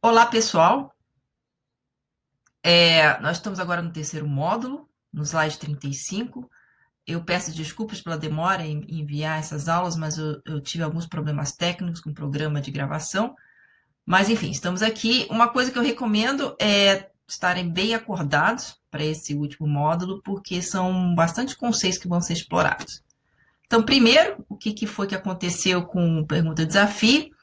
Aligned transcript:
Olá, 0.00 0.26
pessoal. 0.26 0.94
É, 2.62 3.18
nós 3.20 3.38
estamos 3.38 3.58
agora 3.58 3.82
no 3.82 3.92
terceiro 3.92 4.28
módulo, 4.28 4.88
no 5.12 5.24
slide 5.24 5.58
35. 5.58 6.48
Eu 7.04 7.24
peço 7.24 7.52
desculpas 7.52 8.00
pela 8.00 8.16
demora 8.16 8.64
em 8.64 8.84
enviar 8.88 9.40
essas 9.40 9.68
aulas, 9.68 9.96
mas 9.96 10.16
eu, 10.16 10.40
eu 10.46 10.60
tive 10.60 10.84
alguns 10.84 11.04
problemas 11.04 11.50
técnicos 11.50 12.00
com 12.00 12.10
o 12.10 12.14
programa 12.14 12.60
de 12.60 12.70
gravação. 12.70 13.34
Mas, 14.06 14.30
enfim, 14.30 14.52
estamos 14.52 14.82
aqui. 14.82 15.26
Uma 15.30 15.48
coisa 15.48 15.72
que 15.72 15.78
eu 15.78 15.82
recomendo 15.82 16.54
é 16.60 17.10
estarem 17.26 17.68
bem 17.68 17.92
acordados 17.92 18.78
para 18.92 19.04
esse 19.04 19.34
último 19.34 19.66
módulo, 19.66 20.22
porque 20.22 20.62
são 20.62 21.12
bastante 21.16 21.56
conceitos 21.56 21.98
que 21.98 22.08
vão 22.08 22.20
ser 22.20 22.34
explorados. 22.34 23.02
Então, 23.66 23.82
primeiro, 23.82 24.44
o 24.48 24.56
que, 24.56 24.72
que 24.72 24.86
foi 24.86 25.08
que 25.08 25.16
aconteceu 25.16 25.84
com 25.84 26.24
pergunta-desafio? 26.24 27.36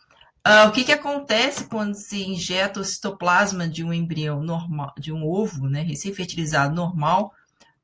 Uh, 0.45 0.67
o 0.67 0.71
que, 0.71 0.83
que 0.83 0.91
acontece 0.91 1.65
quando 1.65 1.95
se 1.95 2.23
injeta 2.23 2.79
o 2.79 2.83
citoplasma 2.83 3.67
de 3.67 3.83
um 3.83 3.91
embrião 3.91 4.43
normal, 4.43 4.93
de 4.95 5.11
um 5.11 5.25
ovo, 5.25 5.67
né, 5.67 5.81
recém-fertilizado 5.81 6.75
normal, 6.75 7.33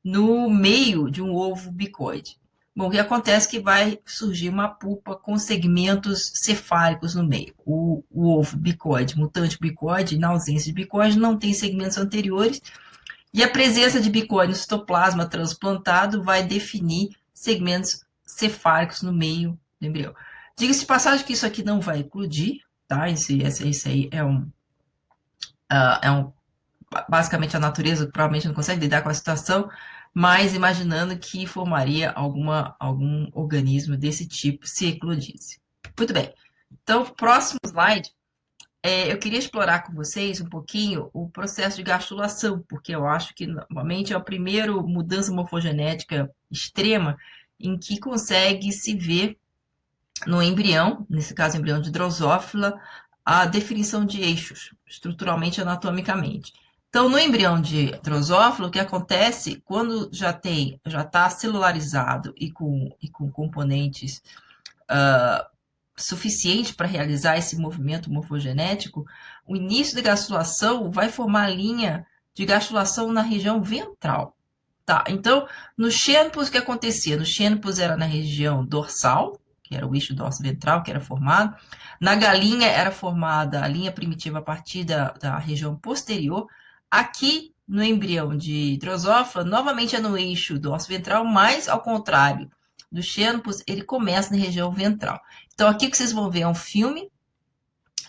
no 0.04 0.48
meio 0.48 1.10
de 1.10 1.20
um 1.20 1.34
ovo 1.34 1.72
bicoide? 1.72 2.38
Bom, 2.74 2.86
o 2.86 2.90
que 2.90 3.00
acontece 3.00 3.48
é 3.48 3.50
que 3.50 3.60
vai 3.60 3.98
surgir 4.06 4.48
uma 4.48 4.68
pulpa 4.68 5.16
com 5.16 5.36
segmentos 5.36 6.30
cefálicos 6.36 7.16
no 7.16 7.26
meio. 7.26 7.52
O, 7.66 8.04
o 8.08 8.38
ovo 8.38 8.56
bicoide, 8.56 9.18
mutante 9.18 9.58
bicoide, 9.60 10.16
na 10.16 10.28
ausência 10.28 10.66
de 10.66 10.72
bicoide, 10.72 11.18
não 11.18 11.36
tem 11.36 11.52
segmentos 11.52 11.98
anteriores, 11.98 12.62
e 13.34 13.42
a 13.42 13.50
presença 13.50 14.00
de 14.00 14.08
bicoide 14.08 14.52
no 14.52 14.58
citoplasma 14.58 15.26
transplantado 15.26 16.22
vai 16.22 16.44
definir 16.44 17.10
segmentos 17.34 18.04
cefálicos 18.24 19.02
no 19.02 19.12
meio 19.12 19.58
do 19.80 19.86
embrião. 19.88 20.14
Diga-se 20.56 20.80
de 20.80 20.86
passagem 20.86 21.24
que 21.24 21.32
isso 21.32 21.46
aqui 21.46 21.62
não 21.62 21.80
vai 21.80 22.00
eclodir, 22.00 22.60
tá? 22.86 23.08
Esse, 23.08 23.42
esse, 23.42 23.68
esse 23.68 23.88
aí 23.88 24.08
é 24.12 24.24
um, 24.24 24.38
uh, 25.72 25.98
é 26.02 26.10
um. 26.10 26.32
Basicamente, 27.08 27.56
a 27.56 27.60
natureza 27.60 28.06
provavelmente 28.06 28.46
não 28.46 28.54
consegue 28.54 28.80
lidar 28.80 29.00
com 29.00 29.08
a 29.08 29.14
situação, 29.14 29.70
mas 30.12 30.54
imaginando 30.54 31.16
que 31.18 31.46
formaria 31.46 32.10
alguma, 32.10 32.76
algum 32.78 33.28
organismo 33.32 33.96
desse 33.96 34.28
tipo 34.28 34.66
se 34.66 34.88
eclodisse. 34.88 35.58
Muito 35.96 36.12
bem. 36.12 36.34
Então, 36.82 37.04
próximo 37.04 37.60
slide. 37.64 38.10
É, 38.84 39.12
eu 39.12 39.18
queria 39.18 39.38
explorar 39.38 39.84
com 39.84 39.94
vocês 39.94 40.40
um 40.40 40.48
pouquinho 40.48 41.08
o 41.12 41.28
processo 41.28 41.76
de 41.76 41.84
gastulação, 41.84 42.64
porque 42.68 42.92
eu 42.92 43.06
acho 43.06 43.32
que, 43.32 43.46
normalmente, 43.46 44.12
é 44.12 44.16
a 44.16 44.20
primeira 44.20 44.72
mudança 44.72 45.32
morfogenética 45.32 46.28
extrema 46.50 47.16
em 47.60 47.78
que 47.78 48.00
consegue 48.00 48.72
se 48.72 48.96
ver 48.96 49.38
no 50.26 50.42
embrião, 50.42 51.06
nesse 51.08 51.34
caso 51.34 51.56
embrião 51.56 51.80
de 51.80 51.90
drosófila, 51.90 52.80
a 53.24 53.46
definição 53.46 54.04
de 54.04 54.20
eixos, 54.20 54.74
estruturalmente 54.86 55.60
e 55.60 55.62
anatomicamente. 55.62 56.52
Então, 56.88 57.08
no 57.08 57.18
embrião 57.18 57.60
de 57.60 57.92
drosófila, 58.02 58.68
o 58.68 58.70
que 58.70 58.78
acontece 58.78 59.62
quando 59.64 60.10
já 60.12 60.32
tem, 60.32 60.78
já 60.84 61.00
está 61.00 61.30
celularizado 61.30 62.34
e 62.36 62.50
com, 62.50 62.94
e 63.00 63.08
com 63.08 63.30
componentes 63.30 64.22
uh, 64.90 65.42
suficientes 65.96 66.72
para 66.72 66.86
realizar 66.86 67.38
esse 67.38 67.56
movimento 67.56 68.12
morfogenético, 68.12 69.06
o 69.46 69.56
início 69.56 69.96
da 69.96 70.02
gastulação 70.02 70.90
vai 70.90 71.08
formar 71.08 71.48
linha 71.48 72.06
de 72.34 72.44
gastulação 72.44 73.10
na 73.12 73.22
região 73.22 73.62
ventral. 73.62 74.36
Tá, 74.84 75.04
então, 75.08 75.46
no 75.78 75.90
xenopus, 75.90 76.48
o 76.48 76.52
que 76.52 76.58
acontecia? 76.58 77.16
No 77.16 77.24
xenopus 77.24 77.78
era 77.78 77.96
na 77.96 78.04
região 78.04 78.64
dorsal, 78.64 79.40
que 79.72 79.76
era 79.76 79.86
o 79.86 79.94
eixo 79.94 80.14
ventral 80.40 80.82
que 80.82 80.90
era 80.90 81.00
formado. 81.00 81.56
Na 81.98 82.14
galinha 82.14 82.66
era 82.66 82.90
formada 82.90 83.64
a 83.64 83.66
linha 83.66 83.90
primitiva 83.90 84.38
a 84.38 84.42
partir 84.42 84.84
da, 84.84 85.12
da 85.12 85.38
região 85.38 85.74
posterior. 85.74 86.46
Aqui, 86.90 87.54
no 87.66 87.82
embrião 87.82 88.36
de 88.36 88.76
drosófila, 88.76 89.44
novamente 89.44 89.96
é 89.96 90.00
no 90.00 90.18
eixo 90.18 90.60
ventral, 90.86 91.24
mas 91.24 91.68
ao 91.68 91.80
contrário 91.80 92.50
do 92.90 93.02
xenopus, 93.02 93.62
ele 93.66 93.82
começa 93.82 94.30
na 94.30 94.36
região 94.36 94.70
ventral. 94.70 95.18
Então, 95.54 95.66
aqui 95.70 95.88
que 95.88 95.96
vocês 95.96 96.12
vão 96.12 96.30
ver 96.30 96.42
é 96.42 96.48
um 96.48 96.54
filme 96.54 97.10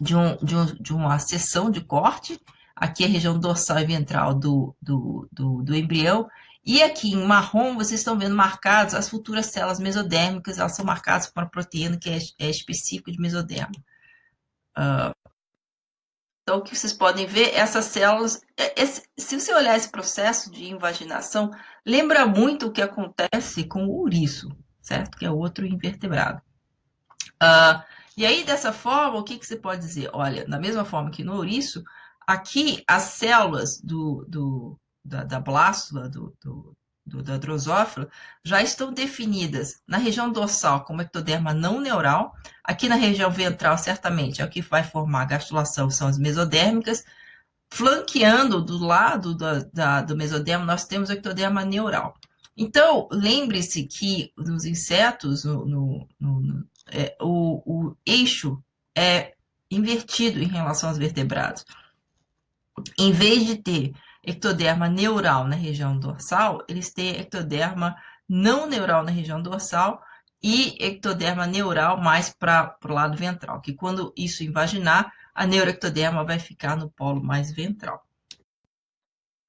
de, 0.01 0.17
um, 0.17 0.35
de, 0.43 0.55
um, 0.57 0.65
de 0.65 0.93
uma 0.93 1.17
seção 1.17 1.71
de 1.71 1.79
corte. 1.79 2.37
Aqui 2.75 3.05
é 3.05 3.07
a 3.07 3.09
região 3.09 3.39
dorsal 3.39 3.79
e 3.79 3.85
ventral 3.85 4.33
do, 4.33 4.75
do, 4.81 5.29
do, 5.31 5.63
do 5.63 5.73
embrião. 5.73 6.27
E 6.65 6.81
aqui 6.81 7.11
em 7.11 7.25
marrom, 7.25 7.75
vocês 7.75 7.99
estão 7.99 8.17
vendo 8.17 8.35
marcadas 8.35 8.93
as 8.93 9.09
futuras 9.09 9.47
células 9.47 9.79
mesodérmicas, 9.79 10.57
elas 10.57 10.75
são 10.75 10.85
marcadas 10.85 11.27
por 11.27 11.43
uma 11.43 11.49
proteína 11.49 11.97
que 11.97 12.09
é, 12.09 12.17
é 12.39 12.49
específica 12.49 13.11
de 13.11 13.19
mesoderma. 13.19 13.75
Uh, 14.77 15.13
então, 16.43 16.57
o 16.57 16.61
que 16.61 16.75
vocês 16.75 16.93
podem 16.93 17.25
ver, 17.25 17.53
essas 17.53 17.85
células, 17.85 18.41
é, 18.57 18.81
esse, 18.81 19.03
se 19.17 19.39
você 19.39 19.53
olhar 19.53 19.77
esse 19.77 19.89
processo 19.89 20.51
de 20.51 20.69
invaginação, 20.69 21.51
lembra 21.85 22.25
muito 22.25 22.67
o 22.67 22.71
que 22.71 22.81
acontece 22.81 23.65
com 23.65 23.85
o 23.85 23.91
ouriço, 23.99 24.49
certo? 24.81 25.17
Que 25.17 25.25
é 25.25 25.31
outro 25.31 25.65
invertebrado. 25.65 26.41
Uh, 27.41 27.81
e 28.15 28.25
aí, 28.25 28.43
dessa 28.43 28.71
forma, 28.71 29.19
o 29.19 29.23
que, 29.23 29.37
que 29.37 29.45
você 29.45 29.55
pode 29.55 29.81
dizer? 29.81 30.09
Olha, 30.13 30.45
da 30.45 30.59
mesma 30.59 30.85
forma 30.85 31.11
que 31.11 31.23
no 31.23 31.35
ouriço, 31.35 31.83
aqui 32.27 32.83
as 32.87 33.03
células 33.03 33.79
do, 33.81 34.25
do 34.27 34.79
da, 35.03 35.23
da 35.23 35.39
blástula, 35.39 36.07
do, 36.07 36.35
do, 36.41 36.77
do, 37.05 37.23
da 37.23 37.37
drosófila, 37.37 38.09
já 38.43 38.61
estão 38.61 38.93
definidas 38.93 39.81
na 39.87 39.97
região 39.97 40.31
dorsal 40.31 40.83
como 40.83 41.01
ectoderma 41.01 41.53
não 41.53 41.79
neural. 41.79 42.35
Aqui 42.63 42.87
na 42.87 42.95
região 42.95 43.29
ventral, 43.29 43.77
certamente, 43.77 44.41
é 44.41 44.45
o 44.45 44.49
que 44.49 44.61
vai 44.61 44.83
formar 44.83 45.23
a 45.23 45.25
gastulação, 45.25 45.89
são 45.89 46.07
as 46.07 46.17
mesodérmicas. 46.17 47.03
Flanqueando 47.71 48.61
do 48.61 48.77
lado 48.77 49.35
da, 49.35 49.59
da, 49.73 50.01
do 50.01 50.15
mesoderma, 50.15 50.65
nós 50.65 50.85
temos 50.85 51.09
o 51.09 51.13
ectoderma 51.13 51.65
neural. 51.65 52.15
Então, 52.55 53.09
lembre-se 53.11 53.83
que 53.85 54.31
nos 54.37 54.63
insetos, 54.63 55.43
no, 55.43 55.65
no, 55.65 56.07
no, 56.19 56.67
é, 56.91 57.15
o, 57.19 57.89
o 57.89 57.97
eixo 58.05 58.63
é 58.95 59.33
invertido 59.71 60.39
em 60.39 60.47
relação 60.47 60.89
aos 60.89 60.99
vertebrados. 60.99 61.65
Em 62.97 63.11
vez 63.11 63.45
de 63.45 63.57
ter 63.57 63.93
ectoderma 64.23 64.87
neural 64.87 65.45
na 65.47 65.55
região 65.55 65.97
dorsal, 65.99 66.63
eles 66.67 66.93
têm 66.93 67.19
ectoderma 67.19 67.95
não 68.27 68.65
neural 68.67 69.03
na 69.03 69.11
região 69.11 69.41
dorsal 69.41 70.01
e 70.41 70.77
ectoderma 70.79 71.45
neural 71.45 71.97
mais 72.01 72.29
para 72.29 72.77
o 72.83 72.93
lado 72.93 73.17
ventral, 73.17 73.61
que 73.61 73.73
quando 73.73 74.13
isso 74.17 74.43
invaginar, 74.43 75.11
a 75.33 75.45
neuroectoderma 75.45 76.23
vai 76.23 76.39
ficar 76.39 76.75
no 76.75 76.89
polo 76.89 77.23
mais 77.23 77.51
ventral. 77.51 78.05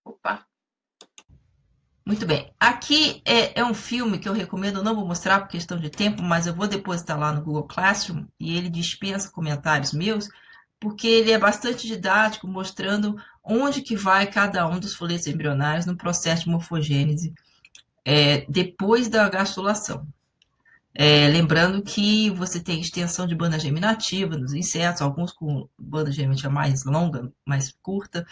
Opa! 0.04 0.46
Muito 2.06 2.26
bem. 2.26 2.52
Aqui 2.60 3.22
é, 3.24 3.58
é, 3.60 3.64
um 3.64 3.72
filme 3.72 4.18
que 4.18 4.28
eu 4.28 4.32
recomendo, 4.34 4.82
não 4.82 4.94
vou 4.94 5.06
mostrar 5.06 5.40
por 5.40 5.48
questão 5.48 5.78
de 5.78 5.88
tempo, 5.88 6.22
mas 6.22 6.46
eu 6.46 6.54
vou 6.54 6.66
depositar 6.66 7.18
lá 7.18 7.32
no 7.32 7.42
Google 7.42 7.66
Classroom 7.66 8.26
e 8.38 8.56
ele 8.56 8.68
dispensa 8.68 9.30
comentários 9.30 9.92
meus, 9.92 10.28
porque 10.84 11.08
ele 11.08 11.32
é 11.32 11.38
bastante 11.38 11.86
didático, 11.86 12.46
mostrando 12.46 13.16
onde 13.42 13.80
que 13.80 13.96
vai 13.96 14.26
cada 14.26 14.68
um 14.68 14.78
dos 14.78 14.94
folhetos 14.94 15.26
embrionários 15.26 15.86
no 15.86 15.96
processo 15.96 16.44
de 16.44 16.50
morfogênese 16.50 17.32
é, 18.04 18.44
depois 18.50 19.08
da 19.08 19.26
gastrulação. 19.30 20.06
É, 20.92 21.26
lembrando 21.28 21.82
que 21.82 22.28
você 22.28 22.60
tem 22.60 22.82
extensão 22.82 23.26
de 23.26 23.34
banda 23.34 23.58
germinativa 23.58 24.36
nos 24.36 24.52
insetos, 24.52 25.00
alguns 25.00 25.32
com 25.32 25.66
banda 25.78 26.12
germinativa 26.12 26.52
mais 26.52 26.84
longa, 26.84 27.32
mais 27.46 27.74
curta. 27.82 28.26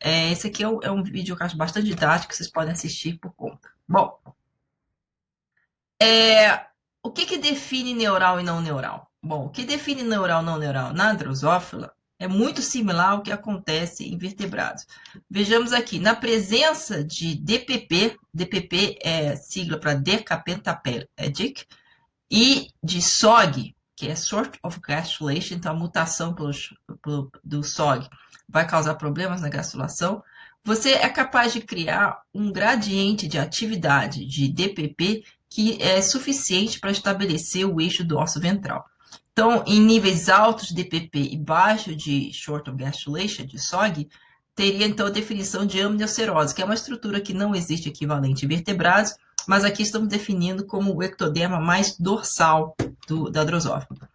É, 0.00 0.32
esse 0.32 0.48
aqui 0.48 0.64
é 0.64 0.68
um, 0.68 0.80
é 0.82 0.90
um, 0.90 1.04
vídeo 1.04 1.36
que 1.36 1.42
eu 1.42 1.46
acho 1.46 1.56
bastante 1.56 1.86
didático, 1.86 2.30
que 2.30 2.36
vocês 2.36 2.50
podem 2.50 2.72
assistir 2.72 3.16
por 3.18 3.32
conta. 3.34 3.70
Bom, 3.88 4.18
é, 6.02 6.66
o 7.00 7.12
que, 7.12 7.26
que 7.26 7.38
define 7.38 7.94
neural 7.94 8.40
e 8.40 8.42
não 8.42 8.60
neural? 8.60 9.11
Bom, 9.24 9.46
o 9.46 9.50
que 9.50 9.64
define 9.64 10.02
neural 10.02 10.42
não 10.42 10.58
neural 10.58 10.92
na 10.92 11.12
drosófila 11.12 11.92
é 12.18 12.26
muito 12.26 12.60
similar 12.60 13.10
ao 13.10 13.22
que 13.22 13.32
acontece 13.32 14.04
em 14.04 14.18
vertebrados. 14.18 14.86
Vejamos 15.30 15.72
aqui, 15.72 15.98
na 15.98 16.14
presença 16.14 17.04
de 17.04 17.34
DPP, 17.36 18.16
DPP 18.32 18.98
é 19.00 19.36
sigla 19.36 19.78
para 19.78 19.94
decapentapedic, 19.94 21.66
e 22.30 22.68
de 22.82 23.02
SOG, 23.02 23.76
que 23.94 24.08
é 24.08 24.16
Sort 24.16 24.58
of 24.62 24.80
Gastrulation, 24.80 25.54
então 25.54 25.72
a 25.72 25.78
mutação 25.78 26.34
pelo, 26.34 26.50
pelo, 27.02 27.30
do 27.44 27.62
SOG 27.62 28.08
vai 28.48 28.66
causar 28.66 28.94
problemas 28.94 29.40
na 29.40 29.48
gastrulação, 29.48 30.22
você 30.64 30.92
é 30.92 31.08
capaz 31.08 31.52
de 31.52 31.60
criar 31.60 32.22
um 32.32 32.50
gradiente 32.50 33.28
de 33.28 33.38
atividade 33.38 34.24
de 34.24 34.48
DPP 34.48 35.24
que 35.50 35.80
é 35.82 36.00
suficiente 36.00 36.80
para 36.80 36.90
estabelecer 36.90 37.66
o 37.66 37.80
eixo 37.80 38.02
do 38.02 38.18
osso 38.18 38.40
ventral. 38.40 38.84
Então, 39.32 39.64
em 39.66 39.80
níveis 39.80 40.28
altos 40.28 40.68
de 40.68 40.74
DPP 40.74 41.18
e 41.32 41.38
baixo 41.38 41.96
de 41.96 42.30
short 42.34 42.68
of 42.68 42.78
gastrulation, 42.78 43.46
de 43.46 43.58
SOG, 43.58 44.08
teria 44.54 44.86
então 44.86 45.06
a 45.06 45.10
definição 45.10 45.64
de 45.64 45.80
amniocerose, 45.80 46.54
que 46.54 46.60
é 46.60 46.64
uma 46.64 46.74
estrutura 46.74 47.18
que 47.18 47.32
não 47.32 47.54
existe 47.54 47.88
equivalente 47.88 48.44
em 48.44 48.48
vertebrados, 48.48 49.14
mas 49.46 49.64
aqui 49.64 49.82
estamos 49.82 50.08
definindo 50.08 50.66
como 50.66 50.94
o 50.94 51.02
ectoderma 51.02 51.58
mais 51.58 51.96
dorsal 51.98 52.76
do, 53.08 53.30
da 53.30 53.42
drosófila. 53.42 54.08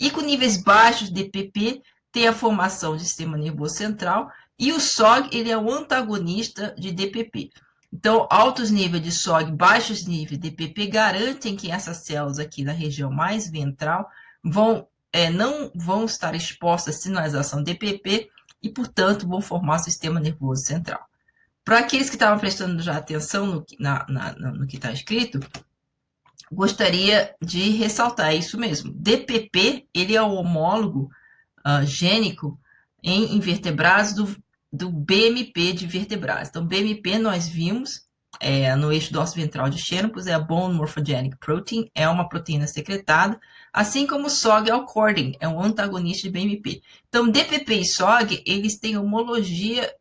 E 0.00 0.10
com 0.10 0.22
níveis 0.22 0.56
baixos 0.56 1.10
de 1.10 1.22
DPP, 1.22 1.82
tem 2.10 2.26
a 2.26 2.32
formação 2.32 2.96
de 2.96 3.04
sistema 3.04 3.36
nervoso 3.36 3.74
central, 3.74 4.30
e 4.58 4.72
o 4.72 4.80
SOG 4.80 5.28
ele 5.32 5.50
é 5.50 5.58
o 5.58 5.70
antagonista 5.70 6.74
de 6.78 6.92
DPP. 6.92 7.50
Então, 7.92 8.26
altos 8.30 8.70
níveis 8.70 9.02
de 9.02 9.12
SOG, 9.12 9.52
baixos 9.52 10.06
níveis 10.06 10.40
de 10.40 10.50
DPP 10.50 10.86
garantem 10.86 11.54
que 11.54 11.70
essas 11.70 11.98
células 11.98 12.38
aqui 12.38 12.64
na 12.64 12.72
região 12.72 13.10
mais 13.10 13.50
ventral 13.50 14.08
vão, 14.42 14.86
é, 15.12 15.30
não 15.30 15.70
vão 15.74 16.04
estar 16.04 16.34
expostas 16.34 16.96
à 16.96 16.98
sinalização 16.98 17.62
DPP 17.62 18.30
e, 18.62 18.68
portanto, 18.68 19.28
vão 19.28 19.40
formar 19.40 19.76
o 19.76 19.84
sistema 19.84 20.20
nervoso 20.20 20.64
central. 20.64 21.00
Para 21.64 21.78
aqueles 21.78 22.08
que 22.08 22.16
estavam 22.16 22.38
prestando 22.38 22.82
já 22.82 22.96
atenção 22.96 23.46
no, 23.46 23.66
na, 23.78 24.04
na, 24.08 24.32
no 24.32 24.66
que 24.66 24.76
está 24.76 24.92
escrito, 24.92 25.40
gostaria 26.50 27.34
de 27.40 27.70
ressaltar 27.70 28.34
isso 28.34 28.58
mesmo. 28.58 28.92
DPP, 28.92 29.86
ele 29.94 30.16
é 30.16 30.22
o 30.22 30.34
homólogo 30.34 31.08
uh, 31.66 31.84
gênico 31.86 32.58
em 33.02 33.36
invertebrados 33.36 34.12
do, 34.12 34.36
do 34.72 34.90
BMP 34.90 35.72
de 35.72 35.86
vertebrados. 35.86 36.48
Então, 36.48 36.66
BMP 36.66 37.18
nós 37.18 37.48
vimos 37.48 38.06
é, 38.40 38.74
no 38.74 38.92
eixo 38.92 39.12
ventral 39.34 39.68
de 39.68 39.78
Xenopus, 39.78 40.26
é 40.26 40.34
a 40.34 40.38
Bone 40.38 40.74
Morphogenic 40.74 41.36
Protein, 41.38 41.90
é 41.94 42.08
uma 42.08 42.28
proteína 42.28 42.66
secretada, 42.66 43.38
assim 43.72 44.06
como 44.06 44.28
SOG 44.28 44.68
é 44.68 44.74
o 44.74 44.84
Cording, 44.84 45.36
é 45.40 45.48
um 45.48 45.62
antagonista 45.62 46.28
de 46.28 46.30
BMP. 46.30 46.82
Então, 47.08 47.28
DPP 47.28 47.74
e 47.76 47.84
SOG, 47.84 48.42
eles 48.44 48.78
têm 48.78 48.98
homologia, 48.98 49.94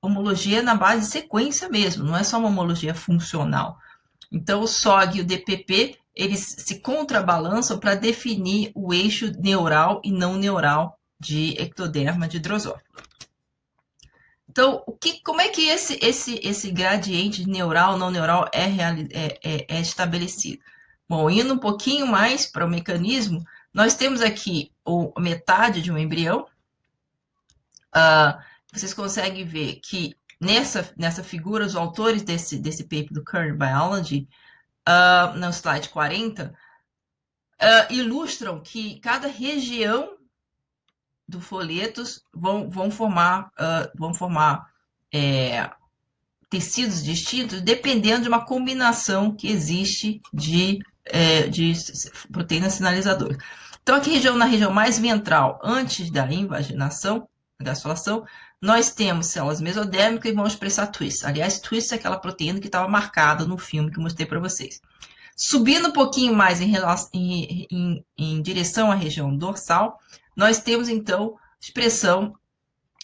homologia 0.00 0.62
na 0.62 0.74
base 0.74 1.00
de 1.00 1.06
sequência 1.08 1.68
mesmo, 1.68 2.04
não 2.04 2.16
é 2.16 2.22
só 2.22 2.38
uma 2.38 2.48
homologia 2.48 2.94
funcional. 2.94 3.78
Então, 4.30 4.62
o 4.62 4.68
SOG 4.68 5.18
e 5.18 5.20
o 5.22 5.24
DPP, 5.24 5.98
eles 6.14 6.56
se 6.58 6.80
contrabalançam 6.80 7.78
para 7.78 7.94
definir 7.94 8.70
o 8.74 8.94
eixo 8.94 9.32
neural 9.40 10.00
e 10.04 10.12
não 10.12 10.36
neural 10.36 10.98
de 11.18 11.60
ectoderma 11.60 12.28
de 12.28 12.38
drosófilo. 12.38 12.88
Então, 14.48 14.82
o 14.86 14.92
que, 14.92 15.20
como 15.22 15.40
é 15.40 15.48
que 15.48 15.68
esse, 15.68 15.98
esse, 16.02 16.40
esse 16.42 16.70
gradiente 16.70 17.48
neural, 17.48 17.96
não 17.98 18.10
neural 18.10 18.48
é, 18.52 18.64
é, 18.64 19.38
é, 19.42 19.76
é 19.76 19.80
estabelecido? 19.80 20.60
Bom, 21.08 21.30
indo 21.30 21.54
um 21.54 21.58
pouquinho 21.58 22.06
mais 22.06 22.46
para 22.46 22.66
o 22.66 22.68
mecanismo, 22.68 23.42
nós 23.72 23.94
temos 23.94 24.20
aqui 24.20 24.70
o, 24.84 25.12
metade 25.18 25.80
de 25.80 25.90
um 25.90 25.96
embrião. 25.96 26.46
Uh, 27.94 28.38
vocês 28.72 28.92
conseguem 28.92 29.44
ver 29.44 29.76
que 29.76 30.14
nessa, 30.40 30.92
nessa 30.96 31.24
figura, 31.24 31.64
os 31.64 31.74
autores 31.74 32.22
desse, 32.22 32.58
desse 32.58 32.84
paper 32.84 33.12
do 33.12 33.24
Current 33.24 33.56
Biology, 33.56 34.28
uh, 34.86 35.36
no 35.38 35.48
slide 35.50 35.88
40, 35.88 36.44
uh, 36.44 36.54
ah, 37.60 37.88
ilustram 37.90 38.60
que 38.60 39.00
cada 39.00 39.28
região 39.28 40.16
do 41.26 41.40
folhetos 41.40 42.22
vão, 42.32 42.70
vão 42.70 42.90
formar, 42.90 43.50
uh, 43.58 43.90
vão 43.98 44.14
formar 44.14 44.70
é, 45.12 45.70
tecidos 46.48 47.02
distintos 47.02 47.60
dependendo 47.60 48.22
de 48.22 48.28
uma 48.28 48.44
combinação 48.44 49.34
que 49.34 49.48
existe 49.48 50.22
de, 50.32 50.78
é, 51.10 51.48
de 51.48 51.72
proteínas 52.30 52.74
sinalizadoras. 52.74 53.38
Então, 53.82 53.96
aqui 53.96 54.10
região, 54.10 54.36
na 54.36 54.44
região 54.44 54.70
mais 54.70 54.98
ventral, 54.98 55.58
antes 55.62 56.10
da 56.10 56.30
invaginação, 56.30 57.28
gastrulação, 57.60 58.24
nós 58.60 58.90
temos 58.90 59.28
células 59.28 59.60
mesodérmicas 59.60 60.30
e 60.30 60.34
vão 60.34 60.46
expressar 60.46 60.88
twist. 60.88 61.24
Aliás, 61.24 61.60
twist 61.60 61.92
é 61.92 61.96
aquela 61.96 62.18
proteína 62.18 62.60
que 62.60 62.66
estava 62.66 62.88
marcada 62.88 63.46
no 63.46 63.56
filme 63.56 63.90
que 63.90 63.98
eu 63.98 64.02
mostrei 64.02 64.26
para 64.26 64.40
vocês. 64.40 64.80
Subindo 65.36 65.88
um 65.88 65.92
pouquinho 65.92 66.34
mais 66.34 66.60
em, 66.60 66.74
em, 67.14 67.66
em, 67.70 68.04
em 68.18 68.42
direção 68.42 68.90
à 68.90 68.94
região 68.94 69.34
dorsal, 69.36 69.98
nós 70.36 70.60
temos 70.60 70.88
então 70.88 71.36
expressão 71.60 72.34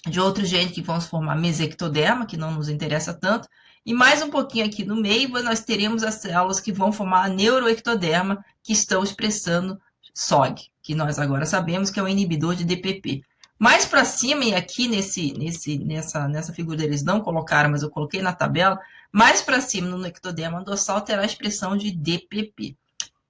de 0.06 0.20
outros 0.20 0.48
genes 0.48 0.72
que 0.72 0.84
se 0.84 1.08
formar 1.08 1.36
mesectoderma, 1.36 2.26
que 2.26 2.36
não 2.36 2.52
nos 2.52 2.68
interessa 2.68 3.14
tanto, 3.14 3.48
e 3.86 3.92
mais 3.92 4.22
um 4.22 4.30
pouquinho 4.30 4.64
aqui 4.64 4.84
no 4.84 4.96
meio, 4.96 5.28
nós 5.42 5.60
teremos 5.60 6.02
as 6.02 6.14
células 6.14 6.60
que 6.60 6.72
vão 6.72 6.90
formar 6.90 7.24
a 7.24 7.28
neuroectoderma, 7.28 8.44
que 8.62 8.72
estão 8.72 9.02
expressando 9.02 9.80
SOG, 10.14 10.70
que 10.80 10.94
nós 10.94 11.18
agora 11.18 11.44
sabemos 11.44 11.90
que 11.90 12.00
é 12.00 12.02
o 12.02 12.08
inibidor 12.08 12.54
de 12.54 12.64
DPP. 12.64 13.22
Mais 13.58 13.84
para 13.84 14.04
cima, 14.04 14.44
e 14.44 14.54
aqui 14.54 14.88
nesse, 14.88 15.32
nesse, 15.34 15.78
nessa, 15.78 16.26
nessa 16.28 16.52
figura 16.52 16.82
eles 16.82 17.02
não 17.02 17.20
colocaram, 17.20 17.70
mas 17.70 17.82
eu 17.82 17.90
coloquei 17.90 18.22
na 18.22 18.32
tabela, 18.32 18.80
mais 19.12 19.42
para 19.42 19.60
cima 19.60 19.88
no 19.88 20.06
ectoderma 20.06 20.64
dorsal 20.64 21.02
terá 21.02 21.22
a 21.22 21.26
expressão 21.26 21.76
de 21.76 21.90
DPP. 21.90 22.76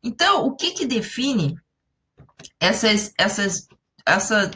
Então, 0.02 0.46
o 0.46 0.54
que, 0.54 0.70
que 0.72 0.86
define 0.86 1.58
essas, 2.60 3.12
essas, 3.18 3.68
essa 4.06 4.50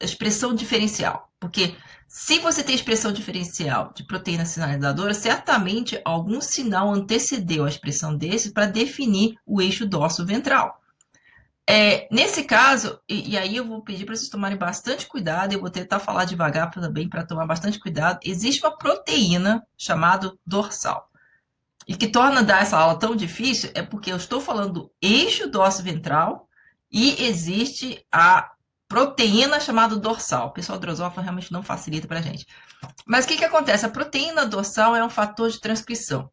expressão 0.00 0.54
diferencial? 0.54 1.30
Porque 1.38 1.76
se 2.08 2.38
você 2.38 2.62
tem 2.62 2.74
expressão 2.74 3.12
diferencial 3.12 3.92
de 3.94 4.04
proteína 4.04 4.44
sinalizadora, 4.44 5.12
certamente 5.12 6.00
algum 6.04 6.40
sinal 6.40 6.92
antecedeu 6.92 7.64
a 7.64 7.68
expressão 7.68 8.16
desse 8.16 8.52
para 8.52 8.66
definir 8.66 9.36
o 9.44 9.60
eixo 9.60 9.86
dorso-ventral. 9.86 10.80
É, 11.68 12.06
nesse 12.12 12.44
caso, 12.44 13.00
e, 13.08 13.32
e, 13.32 13.36
aí 13.36 13.56
eu 13.56 13.66
vou 13.66 13.82
pedir 13.82 14.04
para 14.04 14.14
vocês 14.14 14.28
tomarem 14.28 14.56
bastante 14.56 15.06
cuidado, 15.06 15.52
eu 15.52 15.60
vou 15.60 15.68
tentar 15.68 15.98
falar 15.98 16.24
devagar 16.24 16.70
também 16.70 17.08
para 17.08 17.26
tomar 17.26 17.44
bastante 17.44 17.80
cuidado. 17.80 18.20
Existe 18.24 18.64
uma 18.64 18.78
proteína 18.78 19.66
chamada 19.76 20.32
dorsal. 20.46 21.10
E 21.88 21.96
que 21.96 22.06
torna 22.06 22.42
dar 22.42 22.62
essa 22.62 22.78
aula 22.78 22.98
tão 22.98 23.16
difícil 23.16 23.70
é 23.74 23.82
porque 23.82 24.12
eu 24.12 24.16
estou 24.16 24.40
falando 24.40 24.72
do 24.72 24.92
eixo 25.02 25.48
dorso 25.48 25.82
ventral 25.82 26.48
e 26.90 27.24
existe 27.24 28.04
a 28.12 28.52
proteína 28.88 29.60
chamada 29.60 29.96
dorsal. 29.96 30.48
O 30.48 30.52
pessoal 30.52 30.78
drosófilo 30.78 31.22
realmente 31.22 31.52
não 31.52 31.62
facilita 31.62 32.06
para 32.06 32.18
a 32.18 32.22
gente. 32.22 32.46
Mas 33.04 33.24
o 33.24 33.28
que, 33.28 33.36
que 33.36 33.44
acontece? 33.44 33.84
A 33.84 33.90
proteína 33.90 34.46
dorsal 34.46 34.94
é 34.94 35.04
um 35.04 35.10
fator 35.10 35.50
de 35.50 35.60
transcrição. 35.60 36.30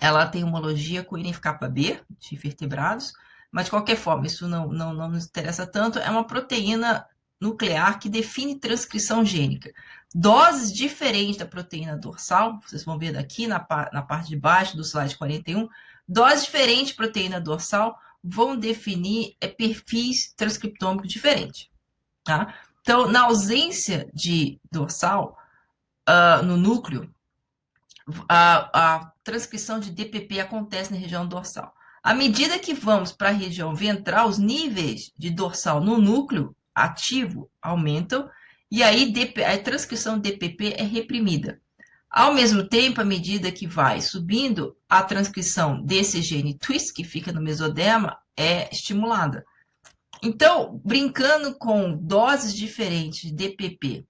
Ela 0.00 0.26
tem 0.26 0.44
homologia 0.44 1.02
com 1.02 1.16
NF-κB, 1.16 2.02
de 2.18 2.36
vertebrados, 2.36 3.12
mas 3.50 3.66
de 3.66 3.70
qualquer 3.70 3.96
forma, 3.96 4.26
isso 4.26 4.48
não, 4.48 4.68
não, 4.68 4.92
não 4.92 5.08
nos 5.08 5.26
interessa 5.26 5.66
tanto, 5.66 5.98
é 5.98 6.10
uma 6.10 6.26
proteína 6.26 7.06
nuclear 7.40 7.98
que 7.98 8.08
define 8.08 8.58
transcrição 8.58 9.24
gênica. 9.24 9.72
Doses 10.14 10.72
diferentes 10.72 11.36
da 11.36 11.46
proteína 11.46 11.96
dorsal, 11.96 12.60
vocês 12.60 12.84
vão 12.84 12.98
ver 12.98 13.12
daqui 13.12 13.46
na, 13.46 13.64
na 13.92 14.02
parte 14.02 14.28
de 14.28 14.36
baixo 14.36 14.76
do 14.76 14.82
slide 14.82 15.16
41, 15.16 15.68
doses 16.06 16.44
diferentes 16.44 16.88
de 16.88 16.94
proteína 16.94 17.40
dorsal 17.40 17.98
vão 18.24 18.56
definir 18.56 19.36
é, 19.40 19.46
perfis 19.46 20.32
transcriptômicos 20.34 21.12
diferentes. 21.12 21.68
Tá? 22.24 22.54
Então, 22.80 23.06
na 23.06 23.24
ausência 23.24 24.08
de 24.14 24.58
dorsal 24.72 25.38
uh, 26.08 26.42
no 26.42 26.56
núcleo, 26.56 27.12
a, 28.28 28.70
a 28.72 29.12
transcrição 29.22 29.78
de 29.78 29.90
DPP 29.90 30.40
acontece 30.40 30.90
na 30.90 30.98
região 30.98 31.26
dorsal. 31.26 31.74
À 32.02 32.14
medida 32.14 32.58
que 32.58 32.74
vamos 32.74 33.12
para 33.12 33.30
a 33.30 33.32
região 33.32 33.74
ventral, 33.74 34.28
os 34.28 34.38
níveis 34.38 35.12
de 35.16 35.30
dorsal 35.30 35.80
no 35.80 35.98
núcleo 35.98 36.54
ativo 36.74 37.50
aumentam 37.62 38.28
e 38.70 38.82
aí 38.82 39.12
a 39.46 39.58
transcrição 39.58 40.18
DPP 40.18 40.74
é 40.76 40.82
reprimida. 40.82 41.60
Ao 42.14 42.32
mesmo 42.32 42.62
tempo, 42.62 43.00
à 43.00 43.04
medida 43.04 43.50
que 43.50 43.66
vai 43.66 44.00
subindo, 44.00 44.76
a 44.88 45.02
transcrição 45.02 45.82
desse 45.82 46.22
gene 46.22 46.56
twist, 46.56 46.94
que 46.94 47.02
fica 47.02 47.32
no 47.32 47.42
mesoderma, 47.42 48.16
é 48.36 48.72
estimulada. 48.72 49.44
Então, 50.22 50.80
brincando 50.84 51.58
com 51.58 51.96
doses 51.96 52.54
diferentes 52.54 53.22
de 53.22 53.32
DPP 53.32 54.06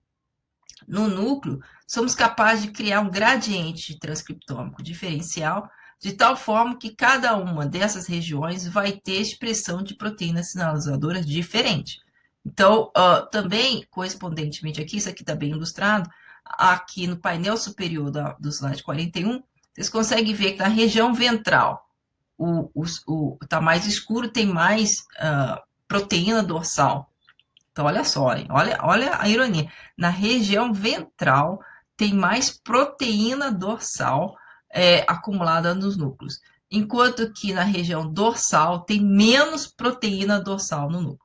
no 0.86 1.08
núcleo, 1.08 1.60
somos 1.86 2.14
capazes 2.14 2.64
de 2.64 2.72
criar 2.72 3.00
um 3.00 3.10
gradiente 3.10 3.98
transcriptômico 3.98 4.82
diferencial 4.82 5.66
de 5.98 6.12
tal 6.12 6.36
forma 6.36 6.76
que 6.76 6.94
cada 6.94 7.34
uma 7.34 7.64
dessas 7.64 8.06
regiões 8.06 8.68
vai 8.68 8.92
ter 8.92 9.14
expressão 9.14 9.82
de 9.82 9.96
proteínas 9.96 10.50
sinalizadoras 10.50 11.24
diferente. 11.24 12.00
Então, 12.44 12.92
uh, 12.94 13.26
também, 13.30 13.86
correspondentemente 13.90 14.78
aqui, 14.78 14.98
isso 14.98 15.08
aqui 15.08 15.22
está 15.22 15.34
bem 15.34 15.52
ilustrado, 15.52 16.10
aqui 16.44 17.06
no 17.06 17.16
painel 17.16 17.56
superior 17.56 18.10
da, 18.10 18.32
do 18.34 18.48
slide 18.50 18.82
41, 18.82 19.42
vocês 19.72 19.88
conseguem 19.88 20.34
ver 20.34 20.52
que 20.52 20.58
na 20.58 20.68
região 20.68 21.12
ventral, 21.14 21.88
o, 22.36 22.70
o, 22.74 22.84
o 23.06 23.38
tá 23.48 23.60
mais 23.60 23.86
escuro, 23.86 24.28
tem 24.28 24.46
mais 24.46 25.00
uh, 25.18 25.60
proteína 25.88 26.42
dorsal. 26.42 27.10
Então, 27.72 27.86
olha 27.86 28.04
só, 28.04 28.34
hein? 28.34 28.46
Olha, 28.50 28.78
olha 28.82 29.18
a 29.18 29.28
ironia. 29.28 29.70
Na 29.96 30.08
região 30.08 30.72
ventral, 30.72 31.60
tem 31.96 32.12
mais 32.12 32.50
proteína 32.50 33.50
dorsal 33.50 34.36
é, 34.70 35.04
acumulada 35.08 35.74
nos 35.74 35.96
núcleos, 35.96 36.40
enquanto 36.70 37.32
que 37.32 37.52
na 37.52 37.62
região 37.62 38.12
dorsal 38.12 38.80
tem 38.80 39.00
menos 39.00 39.66
proteína 39.66 40.40
dorsal 40.40 40.90
no 40.90 41.00
núcleo. 41.00 41.23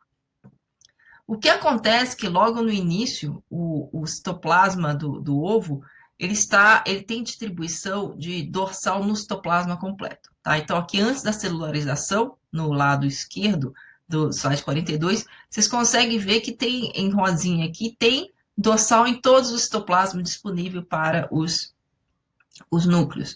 O 1.30 1.38
que 1.38 1.48
acontece 1.48 2.16
é 2.16 2.20
que 2.22 2.28
logo 2.28 2.60
no 2.60 2.72
início, 2.72 3.44
o, 3.52 3.88
o 3.94 4.08
citoplasma 4.08 4.96
do, 4.96 5.22
do, 5.22 5.40
ovo, 5.44 5.84
ele 6.18 6.34
está, 6.34 6.84
ele 6.88 7.04
tem 7.04 7.22
distribuição 7.22 8.18
de 8.18 8.42
dorsal 8.42 9.04
no 9.04 9.16
citoplasma 9.16 9.78
completo. 9.78 10.32
Tá? 10.42 10.58
Então, 10.58 10.76
aqui 10.76 11.00
antes 11.00 11.22
da 11.22 11.32
celularização, 11.32 12.36
no 12.52 12.74
lado 12.74 13.06
esquerdo 13.06 13.76
do 14.08 14.32
slide 14.32 14.64
42, 14.64 15.28
vocês 15.48 15.68
conseguem 15.68 16.18
ver 16.18 16.42
que 16.42 16.52
tem 16.52 16.92
em 16.96 17.12
rosinha 17.12 17.68
aqui, 17.68 17.96
tem 18.00 18.32
dorsal 18.58 19.06
em 19.06 19.22
todos 19.22 19.52
os 19.52 19.66
citoplasmas 19.66 20.24
disponível 20.24 20.82
para 20.84 21.28
os, 21.30 21.76
os 22.72 22.88
núcleos. 22.88 23.36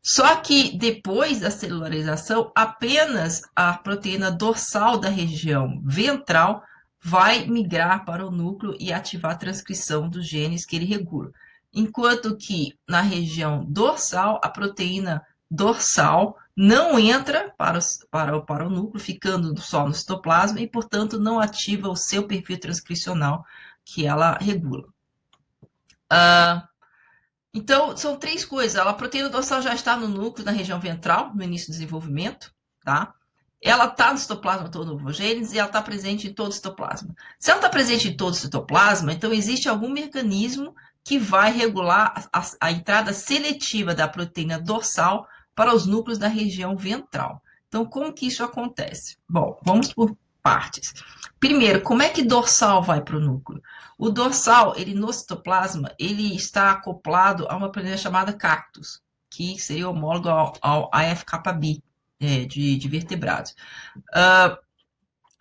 Só 0.00 0.36
que 0.36 0.78
depois 0.78 1.40
da 1.40 1.50
celularização, 1.50 2.50
apenas 2.54 3.42
a 3.54 3.74
proteína 3.74 4.30
dorsal 4.30 4.96
da 4.96 5.10
região 5.10 5.78
ventral 5.84 6.64
vai 7.06 7.46
migrar 7.46 8.06
para 8.06 8.26
o 8.26 8.30
núcleo 8.30 8.74
e 8.80 8.90
ativar 8.90 9.32
a 9.32 9.36
transcrição 9.36 10.08
dos 10.08 10.26
genes 10.26 10.64
que 10.64 10.74
ele 10.74 10.86
regula. 10.86 11.30
Enquanto 11.70 12.34
que 12.34 12.78
na 12.88 13.02
região 13.02 13.62
dorsal, 13.62 14.40
a 14.42 14.48
proteína 14.48 15.22
dorsal 15.50 16.38
não 16.56 16.98
entra 16.98 17.52
para, 17.58 17.78
para, 18.10 18.40
para 18.40 18.66
o 18.66 18.70
núcleo, 18.70 19.04
ficando 19.04 19.60
só 19.60 19.86
no 19.86 19.92
citoplasma 19.92 20.60
e, 20.60 20.66
portanto, 20.66 21.20
não 21.20 21.38
ativa 21.38 21.90
o 21.90 21.96
seu 21.96 22.26
perfil 22.26 22.58
transcricional 22.58 23.44
que 23.84 24.06
ela 24.06 24.38
regula. 24.38 24.88
Uh, 26.10 26.66
então, 27.52 27.94
são 27.98 28.16
três 28.16 28.46
coisas. 28.46 28.78
A 28.78 28.94
proteína 28.94 29.28
dorsal 29.28 29.60
já 29.60 29.74
está 29.74 29.94
no 29.94 30.08
núcleo, 30.08 30.46
na 30.46 30.52
região 30.52 30.80
ventral, 30.80 31.34
no 31.34 31.42
início 31.42 31.68
do 31.68 31.72
desenvolvimento, 31.72 32.50
tá? 32.82 33.12
Ela 33.66 33.86
está 33.86 34.12
no 34.12 34.18
citoplasma 34.18 34.68
todo 34.68 34.92
ovogênese 34.92 35.56
e 35.56 35.58
ela 35.58 35.68
está 35.68 35.80
presente 35.80 36.28
em 36.28 36.34
todo 36.34 36.50
o 36.50 36.52
citoplasma. 36.52 37.14
Se 37.38 37.50
ela 37.50 37.60
está 37.60 37.70
presente 37.70 38.08
em 38.08 38.14
todo 38.14 38.34
o 38.34 38.36
citoplasma, 38.36 39.10
então 39.10 39.32
existe 39.32 39.70
algum 39.70 39.88
mecanismo 39.88 40.76
que 41.02 41.18
vai 41.18 41.50
regular 41.50 42.28
a, 42.30 42.44
a 42.60 42.70
entrada 42.70 43.14
seletiva 43.14 43.94
da 43.94 44.06
proteína 44.06 44.60
dorsal 44.60 45.26
para 45.54 45.74
os 45.74 45.86
núcleos 45.86 46.18
da 46.18 46.28
região 46.28 46.76
ventral. 46.76 47.42
Então, 47.66 47.86
como 47.86 48.12
que 48.12 48.26
isso 48.26 48.44
acontece? 48.44 49.16
Bom, 49.26 49.58
vamos 49.64 49.94
por 49.94 50.14
partes. 50.42 50.92
Primeiro, 51.40 51.80
como 51.80 52.02
é 52.02 52.10
que 52.10 52.22
dorsal 52.22 52.82
vai 52.82 53.00
para 53.00 53.16
o 53.16 53.20
núcleo? 53.20 53.62
O 53.96 54.10
dorsal, 54.10 54.74
ele 54.76 54.92
no 54.92 55.10
citoplasma, 55.10 55.90
ele 55.98 56.36
está 56.36 56.70
acoplado 56.70 57.46
a 57.48 57.56
uma 57.56 57.72
proteína 57.72 57.96
chamada 57.96 58.34
cactus, 58.34 59.00
que 59.30 59.58
seria 59.58 59.88
homólogo 59.88 60.28
ao, 60.28 60.52
ao 60.60 60.90
AFKB 60.92 61.82
é, 62.24 62.44
de, 62.44 62.76
de, 62.76 62.88
vertebrados. 62.88 63.54
Uh, 64.10 64.56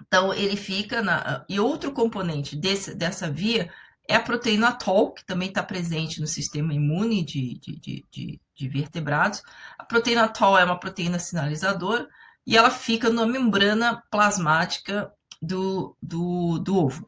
então, 0.02 0.34
ele 0.34 0.56
fica 0.56 1.02
na. 1.02 1.46
E 1.50 1.60
outro 1.60 1.92
componente 1.92 2.56
desse, 2.56 2.94
dessa 2.94 3.30
via 3.30 3.72
é 4.08 4.16
a 4.16 4.22
proteína 4.22 4.72
TOL, 4.72 5.14
que 5.14 5.26
também 5.26 5.48
está 5.48 5.64
presente 5.64 6.20
no 6.20 6.28
sistema 6.28 6.74
imune 6.74 7.24
de, 7.24 7.58
de, 7.60 8.06
de, 8.12 8.40
de, 8.54 8.68
vertebrados. 8.68 9.42
A 9.78 9.84
proteína 9.84 10.28
TOL 10.28 10.58
é 10.58 10.64
uma 10.64 10.80
proteína 10.80 11.20
sinalizadora 11.20 12.08
e 12.46 12.58
ela 12.58 12.70
fica 12.70 13.10
na 13.10 13.26
membrana 13.26 14.04
plasmática 14.12 15.12
do, 15.42 15.96
do, 16.02 16.60
do 16.60 16.78
ovo, 16.78 17.08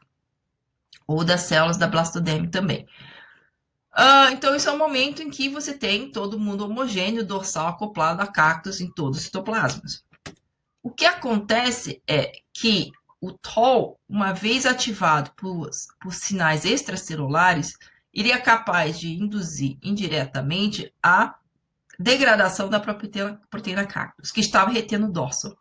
ou 1.06 1.24
das 1.24 1.42
células 1.42 1.76
da 1.76 1.86
blastoderme 1.86 2.48
também. 2.48 2.86
Uh, 3.98 4.30
então, 4.30 4.54
esse 4.54 4.68
é 4.68 4.72
o 4.72 4.76
momento 4.76 5.22
em 5.22 5.30
que 5.30 5.48
você 5.48 5.72
tem 5.72 6.10
todo 6.10 6.38
mundo 6.38 6.66
homogêneo, 6.66 7.24
dorsal 7.24 7.68
acoplado 7.68 8.20
a 8.20 8.26
cactos 8.26 8.78
em 8.78 8.92
todos 8.92 9.18
os 9.18 9.24
citoplasmas. 9.24 10.04
O 10.82 10.90
que 10.90 11.06
acontece 11.06 12.02
é 12.06 12.32
que 12.52 12.92
o 13.18 13.32
TOL, 13.32 13.98
uma 14.06 14.34
vez 14.34 14.66
ativado 14.66 15.30
por, 15.34 15.70
por 15.98 16.12
sinais 16.12 16.66
extracelulares, 16.66 17.72
ele 18.12 18.30
é 18.30 18.38
capaz 18.38 19.00
de 19.00 19.14
induzir 19.14 19.78
indiretamente 19.82 20.92
a 21.02 21.34
degradação 21.98 22.68
da 22.68 22.78
proteína, 22.78 23.40
proteína 23.50 23.86
cactus, 23.86 24.30
que 24.30 24.40
estava 24.40 24.70
retendo 24.70 25.06
o 25.06 25.12
dórso. 25.12 25.56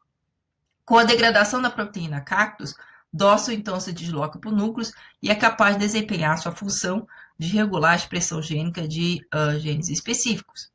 Com 0.84 0.98
a 0.98 1.06
degradação 1.06 1.62
da 1.62 1.70
proteína 1.70 2.20
cactus, 2.20 2.76
dórso 3.12 3.52
então 3.52 3.80
se 3.80 3.94
desloca 3.94 4.38
para 4.38 4.50
o 4.50 4.56
núcleo 4.56 4.88
e 5.24 5.30
é 5.30 5.36
capaz 5.36 5.76
de 5.76 5.86
desempenhar 5.86 6.38
sua 6.38 6.52
função 6.52 7.08
de 7.38 7.48
regular 7.48 7.94
a 7.94 7.96
expressão 7.96 8.42
gênica 8.42 8.88
de 8.88 9.26
uh, 9.34 9.60
genes 9.60 9.90
específicos. 9.90 10.72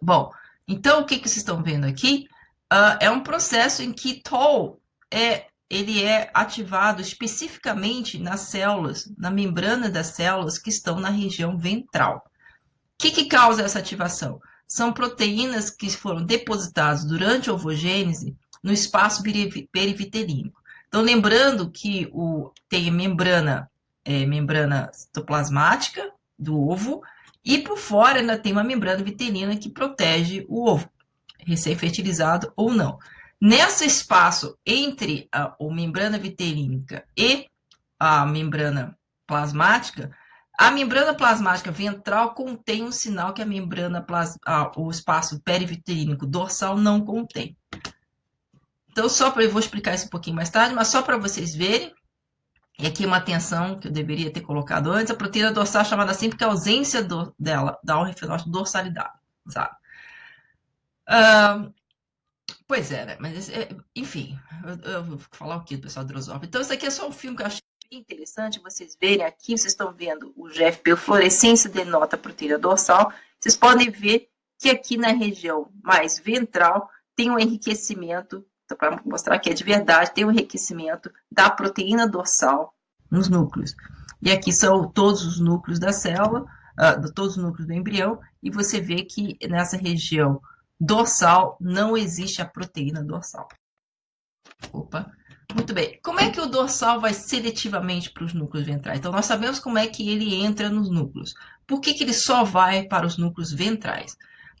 Bom, 0.00 0.30
então 0.66 1.00
o 1.00 1.04
que, 1.04 1.18
que 1.18 1.28
vocês 1.28 1.38
estão 1.38 1.62
vendo 1.62 1.84
aqui? 1.84 2.28
Uh, 2.72 2.98
é 3.00 3.10
um 3.10 3.22
processo 3.22 3.82
em 3.82 3.92
que 3.92 4.20
TOL 4.20 4.80
é, 5.10 5.46
ele 5.70 6.02
é 6.02 6.30
ativado 6.34 7.00
especificamente 7.00 8.18
nas 8.18 8.40
células, 8.40 9.10
na 9.16 9.30
membrana 9.30 9.88
das 9.88 10.08
células 10.08 10.58
que 10.58 10.70
estão 10.70 10.98
na 10.98 11.10
região 11.10 11.56
ventral. 11.56 12.24
O 12.26 12.98
que, 12.98 13.10
que 13.10 13.26
causa 13.26 13.62
essa 13.62 13.78
ativação? 13.78 14.40
São 14.66 14.92
proteínas 14.92 15.70
que 15.70 15.88
foram 15.90 16.24
depositadas 16.24 17.04
durante 17.04 17.48
a 17.48 17.52
ovogênese 17.52 18.36
no 18.62 18.72
espaço 18.72 19.22
perivitelínico. 19.70 20.60
Então, 20.88 21.02
lembrando 21.02 21.70
que 21.70 22.08
o, 22.12 22.50
tem 22.68 22.90
membrana, 22.90 23.70
é, 24.06 24.24
membrana 24.24 24.88
citoplasmática 24.92 26.10
do 26.38 26.58
ovo, 26.58 27.02
e 27.44 27.58
por 27.58 27.76
fora 27.76 28.20
ainda 28.20 28.38
tem 28.38 28.52
uma 28.52 28.64
membrana 28.64 29.02
vitelina 29.02 29.56
que 29.56 29.68
protege 29.68 30.46
o 30.48 30.68
ovo, 30.68 30.88
recém-fertilizado 31.44 32.52
ou 32.56 32.72
não. 32.72 32.98
Nesse 33.40 33.84
espaço 33.84 34.56
entre 34.64 35.28
a, 35.30 35.54
a 35.60 35.74
membrana 35.74 36.18
vitelínica 36.18 37.04
e 37.16 37.46
a 37.98 38.24
membrana 38.24 38.96
plasmática, 39.26 40.10
a 40.58 40.70
membrana 40.70 41.14
plasmática 41.14 41.70
ventral 41.70 42.34
contém 42.34 42.82
um 42.82 42.92
sinal 42.92 43.34
que 43.34 43.42
a 43.42 43.46
membrana 43.46 44.00
plas, 44.00 44.38
o 44.76 44.90
espaço 44.90 45.40
perivitelínico 45.40 46.26
dorsal 46.26 46.78
não 46.78 47.00
contém. 47.04 47.56
Então, 48.90 49.08
só 49.08 49.30
para 49.30 49.44
eu 49.44 49.50
vou 49.50 49.60
explicar 49.60 49.94
isso 49.94 50.06
um 50.06 50.10
pouquinho 50.10 50.36
mais 50.36 50.48
tarde, 50.48 50.74
mas 50.74 50.88
só 50.88 51.02
para 51.02 51.18
vocês 51.18 51.54
verem, 51.54 51.94
e 52.78 52.86
aqui 52.86 53.06
uma 53.06 53.16
atenção 53.16 53.78
que 53.78 53.88
eu 53.88 53.92
deveria 53.92 54.30
ter 54.30 54.42
colocado 54.42 54.90
antes, 54.90 55.10
a 55.10 55.16
proteína 55.16 55.52
dorsal 55.52 55.82
é 55.82 55.84
chamada 55.84 56.10
assim 56.10 56.28
porque 56.28 56.44
a 56.44 56.48
ausência 56.48 57.02
do, 57.02 57.34
dela 57.38 57.78
dá 57.82 57.98
um 57.98 58.04
refenótipo 58.04 58.50
dorsalidade, 58.50 59.14
sabe? 59.48 59.74
Pois 62.66 62.90
é, 62.90 63.04
né? 63.04 63.16
Mas, 63.20 63.48
é, 63.48 63.68
enfim, 63.94 64.38
eu, 64.64 64.92
eu, 64.92 65.04
vou 65.04 65.18
falar 65.30 65.56
o 65.56 65.64
que 65.64 65.76
do 65.76 65.82
pessoal 65.82 66.04
Drosófilo? 66.04 66.46
Então, 66.46 66.60
isso 66.60 66.72
aqui 66.72 66.86
é 66.86 66.90
só 66.90 67.08
um 67.08 67.12
filme 67.12 67.36
que 67.36 67.42
eu 67.42 67.46
achei 67.46 67.62
interessante 67.92 68.60
vocês 68.60 68.96
verem 69.00 69.24
aqui. 69.24 69.56
Vocês 69.56 69.72
estão 69.72 69.92
vendo 69.92 70.32
o 70.36 70.48
GFP, 70.48 70.96
fluorescência 70.96 71.70
denota 71.70 72.18
proteína 72.18 72.58
dorsal. 72.58 73.12
Vocês 73.38 73.56
podem 73.56 73.88
ver 73.90 74.28
que 74.58 74.68
aqui 74.68 74.96
na 74.96 75.12
região 75.12 75.70
mais 75.82 76.18
ventral 76.18 76.90
tem 77.14 77.30
um 77.30 77.38
enriquecimento, 77.38 78.44
para 78.74 79.00
mostrar 79.04 79.38
que 79.38 79.50
é 79.50 79.54
de 79.54 79.62
verdade, 79.62 80.12
tem 80.14 80.24
um 80.24 80.30
enriquecimento 80.30 81.10
da 81.30 81.50
proteína 81.50 82.08
dorsal 82.08 82.74
nos 83.10 83.28
núcleos. 83.28 83.74
E 84.20 84.32
aqui 84.32 84.52
são 84.52 84.88
todos 84.90 85.24
os 85.24 85.38
núcleos 85.38 85.78
da 85.78 85.92
célula, 85.92 86.42
uh, 86.42 87.12
todos 87.14 87.36
os 87.36 87.42
núcleos 87.42 87.66
do 87.66 87.74
embrião, 87.74 88.18
e 88.42 88.50
você 88.50 88.80
vê 88.80 89.04
que 89.04 89.38
nessa 89.48 89.76
região 89.76 90.40
dorsal, 90.80 91.56
não 91.60 91.96
existe 91.96 92.42
a 92.42 92.46
proteína 92.46 93.02
dorsal. 93.02 93.48
Opa. 94.72 95.10
Muito 95.54 95.72
bem. 95.72 95.98
Como 96.02 96.20
é 96.20 96.30
que 96.30 96.40
o 96.40 96.46
dorsal 96.46 97.00
vai 97.00 97.14
seletivamente 97.14 98.10
para 98.10 98.24
os 98.24 98.34
núcleos 98.34 98.66
ventrais? 98.66 98.98
Então, 98.98 99.12
nós 99.12 99.26
sabemos 99.26 99.58
como 99.58 99.78
é 99.78 99.86
que 99.86 100.08
ele 100.10 100.34
entra 100.34 100.68
nos 100.68 100.90
núcleos. 100.90 101.34
Por 101.66 101.80
que, 101.80 101.94
que 101.94 102.04
ele 102.04 102.12
só 102.12 102.44
vai 102.44 102.82
para 102.82 103.06
os 103.06 103.16
núcleos 103.16 103.52
ventrais? 103.52 104.16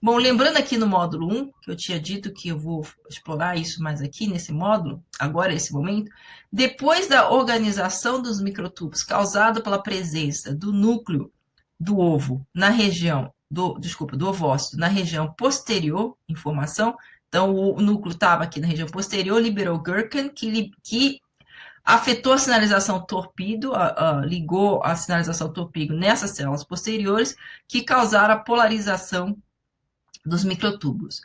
Bom, 0.06 0.18
lembrando 0.18 0.56
aqui 0.56 0.76
no 0.76 0.86
módulo 0.86 1.26
1, 1.26 1.50
que 1.62 1.68
eu 1.72 1.74
tinha 1.74 1.98
dito 1.98 2.32
que 2.32 2.50
eu 2.50 2.56
vou 2.56 2.86
explorar 3.10 3.56
isso 3.56 3.82
mais 3.82 4.00
aqui 4.00 4.28
nesse 4.28 4.52
módulo, 4.52 5.02
agora 5.18 5.52
nesse 5.52 5.72
momento, 5.72 6.12
depois 6.52 7.08
da 7.08 7.28
organização 7.28 8.22
dos 8.22 8.40
microtubos 8.40 9.02
causado 9.02 9.64
pela 9.64 9.82
presença 9.82 10.54
do 10.54 10.72
núcleo 10.72 11.32
do 11.80 11.98
ovo 11.98 12.46
na 12.54 12.68
região 12.68 13.34
do, 13.50 13.80
desculpa, 13.80 14.16
do 14.16 14.28
ovócito 14.28 14.76
na 14.76 14.86
região 14.86 15.32
posterior, 15.32 16.16
informação. 16.28 16.96
Então, 17.28 17.52
o 17.52 17.80
núcleo 17.80 18.12
estava 18.12 18.44
aqui 18.44 18.60
na 18.60 18.68
região 18.68 18.86
posterior, 18.86 19.42
liberou 19.42 19.82
Gherkin, 19.82 20.28
que, 20.28 20.70
que 20.84 21.20
afetou 21.84 22.32
a 22.32 22.38
sinalização 22.38 23.04
torpido, 23.04 23.72
uh, 23.72 23.74
uh, 23.74 24.24
ligou 24.24 24.84
a 24.84 24.94
sinalização 24.94 25.52
torpido 25.52 25.96
nessas 25.96 26.30
células 26.30 26.62
posteriores, 26.62 27.34
que 27.66 27.82
causaram 27.82 28.34
a 28.34 28.38
polarização 28.38 29.36
dos 30.26 30.44
microtúbulos. 30.44 31.22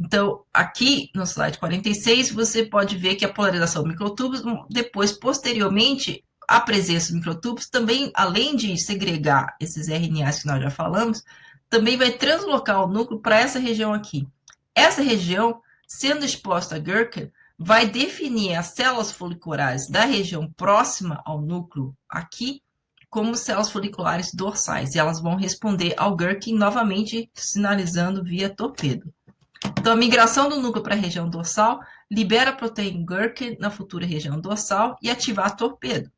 Então, 0.00 0.44
aqui 0.54 1.10
no 1.14 1.24
slide 1.24 1.58
46, 1.58 2.30
você 2.30 2.64
pode 2.64 2.96
ver 2.96 3.16
que 3.16 3.24
a 3.24 3.32
polarização 3.32 3.82
dos 3.82 3.92
microtúbulos, 3.92 4.42
depois, 4.70 5.12
posteriormente, 5.12 6.24
a 6.46 6.60
presença 6.60 7.08
dos 7.08 7.16
microtúbulos, 7.16 7.68
também, 7.68 8.10
além 8.14 8.56
de 8.56 8.78
segregar 8.78 9.56
esses 9.60 9.88
RNAs 9.88 10.40
que 10.40 10.46
nós 10.46 10.62
já 10.62 10.70
falamos, 10.70 11.24
também 11.68 11.96
vai 11.96 12.12
translocar 12.12 12.84
o 12.84 12.88
núcleo 12.88 13.20
para 13.20 13.38
essa 13.38 13.58
região 13.58 13.92
aqui. 13.92 14.26
Essa 14.74 15.02
região, 15.02 15.60
sendo 15.86 16.24
exposta 16.24 16.76
a 16.76 16.78
Gherkin, 16.78 17.30
vai 17.58 17.86
definir 17.88 18.54
as 18.54 18.68
células 18.68 19.10
foliculares 19.10 19.88
da 19.88 20.04
região 20.04 20.50
próxima 20.52 21.20
ao 21.26 21.42
núcleo 21.42 21.94
aqui 22.08 22.62
como 23.10 23.34
células 23.34 23.70
foliculares 23.70 24.32
dorsais. 24.32 24.94
E 24.94 24.98
elas 24.98 25.20
vão 25.20 25.36
responder 25.36 25.94
ao 25.96 26.16
Gherkin 26.16 26.54
novamente 26.54 27.30
sinalizando 27.34 28.22
via 28.22 28.48
torpedo. 28.48 29.12
Então, 29.78 29.92
a 29.92 29.96
migração 29.96 30.48
do 30.48 30.60
núcleo 30.60 30.82
para 30.82 30.94
a 30.94 30.98
região 30.98 31.28
dorsal 31.28 31.80
libera 32.10 32.50
a 32.50 32.54
proteína 32.54 33.04
Gherkin 33.04 33.56
na 33.58 33.70
futura 33.70 34.06
região 34.06 34.40
dorsal 34.40 34.96
e 35.02 35.10
ativar 35.10 35.56
torpedo. 35.56 36.10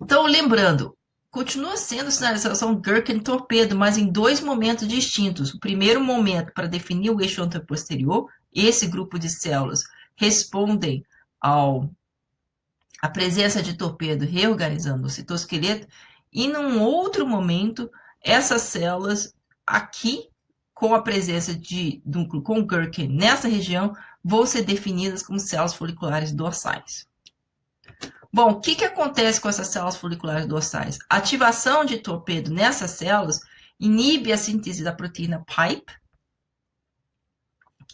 Então, 0.00 0.26
lembrando, 0.26 0.96
continua 1.30 1.76
sendo 1.76 2.10
sinalização 2.10 2.80
Gherkin-torpedo, 2.80 3.76
mas 3.76 3.98
em 3.98 4.10
dois 4.10 4.40
momentos 4.40 4.86
distintos. 4.86 5.52
O 5.52 5.58
primeiro 5.58 6.00
momento 6.00 6.52
para 6.52 6.68
definir 6.68 7.10
o 7.10 7.20
eixo 7.20 7.42
anteroposterior, 7.42 8.28
esse 8.52 8.86
grupo 8.86 9.18
de 9.18 9.28
células 9.28 9.82
respondem 10.16 11.04
ao 11.40 11.90
a 13.00 13.08
presença 13.08 13.62
de 13.62 13.74
torpedo 13.74 14.24
reorganizando 14.24 15.06
o 15.06 15.10
citoesqueleto, 15.10 15.86
e 16.32 16.48
num 16.48 16.80
outro 16.82 17.26
momento, 17.26 17.90
essas 18.22 18.62
células 18.62 19.34
aqui, 19.66 20.28
com 20.74 20.94
a 20.94 21.02
presença 21.02 21.54
de 21.54 22.02
núcleo 22.04 22.66
Gherkin 22.66 23.08
nessa 23.08 23.48
região, 23.48 23.94
vão 24.22 24.44
ser 24.46 24.62
definidas 24.62 25.22
como 25.22 25.38
células 25.38 25.74
foliculares 25.74 26.32
dorsais. 26.32 27.08
Bom, 28.32 28.50
o 28.50 28.60
que, 28.60 28.74
que 28.76 28.84
acontece 28.84 29.40
com 29.40 29.48
essas 29.48 29.68
células 29.68 29.96
foliculares 29.96 30.46
dorsais? 30.46 30.98
A 31.08 31.16
ativação 31.16 31.84
de 31.84 31.98
torpedo 31.98 32.52
nessas 32.52 32.92
células 32.92 33.40
inibe 33.80 34.32
a 34.32 34.36
síntese 34.36 34.84
da 34.84 34.92
proteína 34.92 35.44
PIPE, 35.46 35.92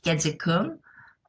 quer 0.02 0.16
dizer 0.16 0.34
cano, 0.34 0.78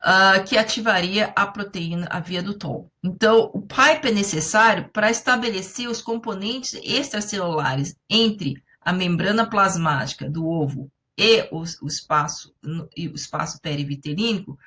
uh, 0.05 0.43
que 0.45 0.57
ativaria 0.57 1.33
a 1.35 1.47
proteína, 1.47 2.07
a 2.11 2.19
via 2.19 2.43
do 2.43 2.53
TOL. 2.53 2.91
Então, 3.03 3.49
o 3.53 3.61
PIPE 3.61 4.09
é 4.09 4.11
necessário 4.11 4.89
para 4.93 5.09
estabelecer 5.09 5.89
os 5.89 6.01
componentes 6.01 6.79
extracelulares 6.83 7.95
entre 8.07 8.63
a 8.79 8.93
membrana 8.93 9.49
plasmática 9.49 10.29
do 10.29 10.47
ovo 10.47 10.91
e 11.17 11.47
o, 11.51 11.63
o 11.81 11.87
espaço, 11.87 12.53
e 12.95 13.07
o 13.07 13.15
espaço 13.15 13.59
perivitelínico, 13.59 14.57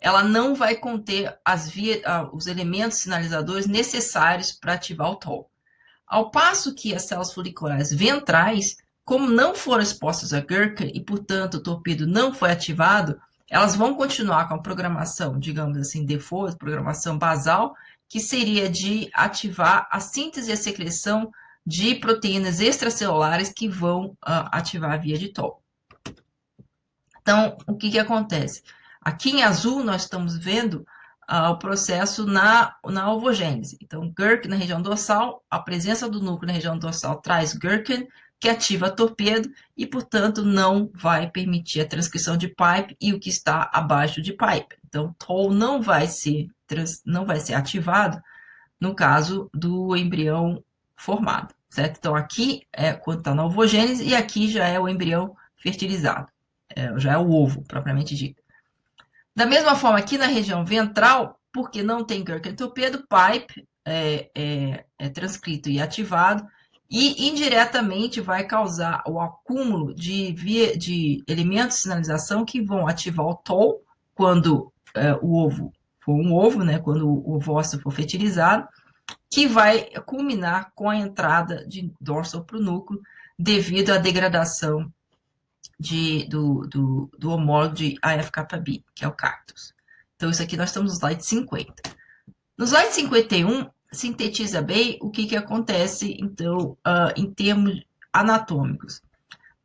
ela 0.00 0.22
não 0.22 0.54
vai 0.54 0.76
conter 0.76 1.36
via, 1.72 2.02
os 2.32 2.46
elementos 2.46 2.98
sinalizadores 2.98 3.66
necessários 3.66 4.52
para 4.52 4.74
ativar 4.74 5.10
o 5.10 5.16
TOL. 5.16 5.50
Ao 6.06 6.30
passo 6.30 6.74
que 6.74 6.94
as 6.94 7.02
células 7.02 7.32
foliculares 7.32 7.92
ventrais, 7.92 8.76
como 9.04 9.28
não 9.28 9.54
foram 9.54 9.82
expostas 9.82 10.32
a 10.32 10.40
Gherkin 10.40 10.90
e, 10.94 11.00
portanto, 11.00 11.54
o 11.54 11.62
torpedo 11.62 12.06
não 12.06 12.32
foi 12.32 12.50
ativado, 12.50 13.18
elas 13.50 13.74
vão 13.74 13.94
continuar 13.94 14.48
com 14.48 14.54
a 14.54 14.62
programação, 14.62 15.38
digamos 15.38 15.78
assim, 15.78 16.04
default, 16.04 16.56
programação 16.56 17.18
basal, 17.18 17.74
que 18.08 18.20
seria 18.20 18.68
de 18.68 19.10
ativar 19.12 19.88
a 19.90 20.00
síntese 20.00 20.50
e 20.50 20.52
a 20.52 20.56
secreção 20.56 21.30
de 21.66 21.94
proteínas 21.94 22.60
extracelulares 22.60 23.52
que 23.52 23.68
vão 23.68 24.06
uh, 24.06 24.48
ativar 24.52 24.92
a 24.92 24.96
via 24.96 25.18
de 25.18 25.28
TOL. 25.28 25.62
Então, 27.20 27.58
o 27.66 27.74
que, 27.74 27.90
que 27.90 27.98
acontece? 27.98 28.62
Aqui 29.02 29.30
em 29.30 29.42
azul, 29.42 29.84
nós 29.84 30.02
estamos 30.02 30.38
vendo 30.38 30.86
uh, 31.30 31.50
o 31.50 31.58
processo 31.58 32.24
na, 32.26 32.74
na 32.86 33.12
ovogênese. 33.12 33.78
Então, 33.82 34.12
Gherkin 34.16 34.48
na 34.48 34.56
região 34.56 34.80
dorsal, 34.80 35.44
a 35.50 35.58
presença 35.58 36.08
do 36.08 36.22
núcleo 36.22 36.46
na 36.46 36.54
região 36.54 36.78
dorsal 36.78 37.20
traz 37.20 37.52
Gherkin, 37.52 38.08
que 38.40 38.48
ativa 38.48 38.90
torpedo 38.90 39.50
e, 39.76 39.86
portanto, 39.86 40.44
não 40.44 40.90
vai 40.94 41.28
permitir 41.28 41.80
a 41.80 41.88
transcrição 41.88 42.36
de 42.36 42.48
pipe 42.48 42.96
e 43.00 43.12
o 43.12 43.18
que 43.18 43.28
está 43.28 43.68
abaixo 43.72 44.22
de 44.22 44.32
pipe. 44.32 44.76
Então, 44.86 45.14
toll 45.18 45.52
não 45.52 45.82
vai 45.82 46.06
ser, 46.06 46.48
não 47.04 47.26
vai 47.26 47.40
ser 47.40 47.54
ativado 47.54 48.22
no 48.80 48.94
caso 48.94 49.50
do 49.52 49.96
embrião 49.96 50.62
formado, 50.96 51.54
certo? 51.68 51.98
Então, 51.98 52.14
aqui 52.14 52.66
é 52.72 52.92
quando 52.92 53.18
está 53.18 53.34
na 53.34 53.44
ovogênese 53.44 54.04
e 54.04 54.14
aqui 54.14 54.48
já 54.48 54.66
é 54.66 54.78
o 54.78 54.88
embrião 54.88 55.36
fertilizado, 55.56 56.28
é, 56.68 56.96
já 56.98 57.14
é 57.14 57.18
o 57.18 57.30
ovo, 57.30 57.62
propriamente 57.62 58.14
dito. 58.14 58.40
Da 59.34 59.46
mesma 59.46 59.74
forma, 59.74 59.98
aqui 59.98 60.16
na 60.16 60.26
região 60.26 60.64
ventral, 60.64 61.40
porque 61.52 61.82
não 61.82 62.04
tem 62.04 62.24
Gherkin 62.24 62.54
torpedo, 62.54 63.04
pipe 63.08 63.66
é, 63.84 64.30
é, 64.34 64.84
é 64.98 65.08
transcrito 65.08 65.68
e 65.68 65.80
ativado, 65.80 66.46
e 66.90 67.28
indiretamente 67.28 68.20
vai 68.20 68.46
causar 68.46 69.02
o 69.06 69.20
acúmulo 69.20 69.94
de, 69.94 70.32
via, 70.32 70.76
de 70.76 71.22
elementos 71.26 71.76
de 71.76 71.82
sinalização 71.82 72.44
que 72.44 72.62
vão 72.62 72.86
ativar 72.86 73.26
o 73.26 73.36
TOL 73.36 73.82
quando 74.14 74.72
é, 74.94 75.12
o 75.20 75.36
ovo 75.36 75.72
for 76.08 76.14
um 76.14 76.32
ovo, 76.32 76.64
né, 76.64 76.78
quando 76.78 77.06
o 77.06 77.34
ovócito 77.36 77.82
for 77.82 77.92
fertilizado, 77.92 78.66
que 79.30 79.46
vai 79.46 79.90
culminar 80.06 80.72
com 80.74 80.88
a 80.88 80.96
entrada 80.96 81.66
de 81.66 81.92
dorsal 82.00 82.44
para 82.44 82.56
o 82.56 82.62
núcleo 82.62 83.02
devido 83.38 83.90
à 83.90 83.98
degradação 83.98 84.90
de, 85.78 86.26
do, 86.28 86.66
do, 86.66 87.10
do 87.18 87.30
homólogo 87.30 87.74
de 87.74 87.98
AFKB, 88.00 88.82
que 88.94 89.04
é 89.04 89.08
o 89.08 89.12
cactus. 89.12 89.74
Então, 90.16 90.30
isso 90.30 90.42
aqui 90.42 90.56
nós 90.56 90.70
estamos 90.70 90.92
no 90.92 90.98
slide 90.98 91.24
50. 91.24 91.74
No 92.56 92.64
slide 92.64 92.92
51, 92.94 93.68
sintetiza 93.92 94.60
bem 94.60 94.98
o 95.00 95.10
que, 95.10 95.26
que 95.26 95.36
acontece, 95.36 96.16
então, 96.20 96.76
uh, 96.86 97.12
em 97.16 97.30
termos 97.32 97.82
anatômicos. 98.12 99.02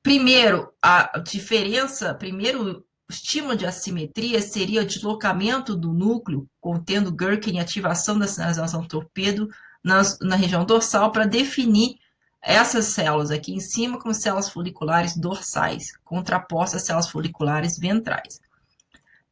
Primeiro, 0.02 0.72
a 0.82 1.20
diferença, 1.20 2.14
primeiro 2.14 2.86
estímulo 3.10 3.56
de 3.56 3.66
assimetria 3.66 4.42
seria 4.42 4.82
o 4.82 4.86
deslocamento 4.86 5.76
do 5.76 5.94
núcleo, 5.94 6.48
contendo 6.60 7.16
Gherkin 7.16 7.56
e 7.56 7.60
ativação 7.60 8.18
da 8.18 8.28
sinalização 8.28 8.86
torpedo 8.86 9.50
na, 9.84 10.02
na 10.22 10.36
região 10.36 10.66
dorsal 10.66 11.12
para 11.12 11.26
definir 11.26 11.98
essas 12.42 12.86
células 12.88 13.32
aqui 13.32 13.54
em 13.54 13.60
cima 13.60 13.98
como 13.98 14.14
células 14.14 14.50
foliculares 14.50 15.16
dorsais, 15.16 15.94
contrapostas 16.04 16.82
às 16.82 16.88
células 16.88 17.10
foliculares 17.10 17.78
ventrais. 17.78 18.42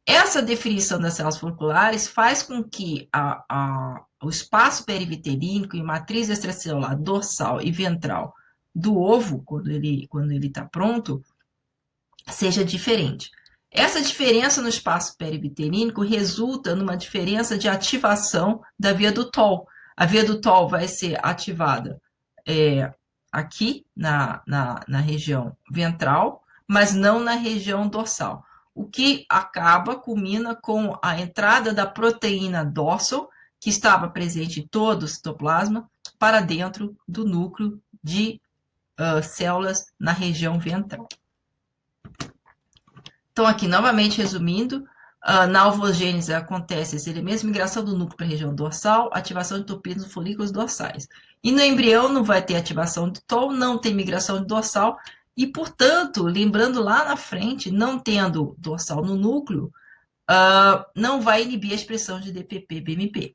Essa 0.06 0.42
definição 0.42 0.98
das 0.98 1.14
células 1.14 1.38
foliculares 1.38 2.08
faz 2.08 2.42
com 2.42 2.62
que 2.62 3.08
a, 3.12 3.44
a, 3.48 4.04
o 4.22 4.28
espaço 4.28 4.84
perivitelínico 4.84 5.76
e 5.76 5.82
matriz 5.82 6.28
extracelular 6.28 6.98
dorsal 6.98 7.60
e 7.60 7.70
ventral 7.70 8.34
do 8.74 8.98
ovo, 8.98 9.42
quando 9.44 9.70
ele 9.70 10.08
quando 10.08 10.32
ele 10.32 10.48
está 10.48 10.64
pronto, 10.64 11.22
seja 12.26 12.64
diferente. 12.64 13.30
Essa 13.70 14.02
diferença 14.02 14.60
no 14.60 14.68
espaço 14.68 15.16
perivitelínico 15.16 16.02
resulta 16.02 16.74
numa 16.74 16.96
diferença 16.96 17.56
de 17.56 17.68
ativação 17.68 18.60
da 18.78 18.92
via 18.92 19.12
do 19.12 19.30
TOL. 19.30 19.68
A 19.96 20.04
via 20.04 20.24
do 20.24 20.40
TOL 20.40 20.68
vai 20.68 20.88
ser 20.88 21.18
ativada 21.24 22.00
é, 22.46 22.92
aqui 23.30 23.86
na, 23.96 24.42
na, 24.46 24.80
na 24.88 25.00
região 25.00 25.56
ventral, 25.70 26.42
mas 26.66 26.92
não 26.92 27.20
na 27.20 27.34
região 27.34 27.86
dorsal 27.86 28.44
o 28.74 28.86
que 28.86 29.26
acaba, 29.28 29.96
culmina 29.96 30.54
com 30.54 30.98
a 31.02 31.20
entrada 31.20 31.72
da 31.72 31.86
proteína 31.86 32.64
dorsal, 32.64 33.30
que 33.60 33.70
estava 33.70 34.08
presente 34.08 34.60
em 34.60 34.66
todo 34.66 35.04
o 35.04 35.08
citoplasma, 35.08 35.88
para 36.18 36.40
dentro 36.40 36.96
do 37.06 37.24
núcleo 37.24 37.80
de 38.02 38.40
uh, 38.98 39.22
células 39.22 39.86
na 39.98 40.12
região 40.12 40.58
ventral. 40.58 41.08
Então, 43.32 43.46
aqui, 43.46 43.66
novamente 43.66 44.18
resumindo, 44.18 44.84
uh, 45.24 45.46
na 45.48 45.68
ovogênese 45.68 46.32
acontece 46.32 46.96
esse 46.96 47.08
elemento 47.08 47.46
migração 47.46 47.84
do 47.84 47.96
núcleo 47.96 48.16
para 48.16 48.26
a 48.26 48.28
região 48.28 48.54
dorsal, 48.54 49.10
ativação 49.12 49.58
de 49.58 49.64
torpedos 49.64 50.04
nos 50.04 50.12
folículos 50.12 50.50
dorsais. 50.50 51.08
E 51.42 51.50
no 51.50 51.60
embrião 51.60 52.08
não 52.08 52.24
vai 52.24 52.42
ter 52.42 52.56
ativação 52.56 53.10
de 53.10 53.20
TOL, 53.22 53.52
não 53.52 53.78
tem 53.78 53.94
migração 53.94 54.40
de 54.40 54.46
dorsal, 54.46 54.98
e, 55.36 55.46
portanto, 55.46 56.22
lembrando 56.24 56.82
lá 56.82 57.04
na 57.04 57.16
frente, 57.16 57.70
não 57.70 57.98
tendo 57.98 58.54
dorsal 58.58 59.04
no 59.04 59.16
núcleo, 59.16 59.72
uh, 60.30 60.84
não 60.94 61.20
vai 61.20 61.42
inibir 61.42 61.72
a 61.72 61.76
expressão 61.76 62.20
de 62.20 62.32
DPP-BMP. 62.32 63.34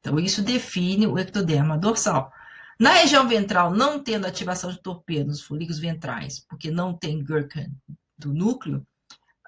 Então, 0.00 0.18
isso 0.18 0.42
define 0.42 1.06
o 1.06 1.18
ectoderma 1.18 1.76
dorsal. 1.76 2.32
Na 2.78 2.90
região 2.90 3.26
ventral, 3.26 3.72
não 3.72 4.02
tendo 4.02 4.26
ativação 4.26 4.70
de 4.70 4.80
torpedo 4.80 5.28
nos 5.28 5.40
folículos 5.40 5.78
ventrais, 5.78 6.40
porque 6.48 6.70
não 6.70 6.92
tem 6.92 7.24
Gherkin 7.24 7.72
do 8.18 8.32
núcleo, 8.32 8.86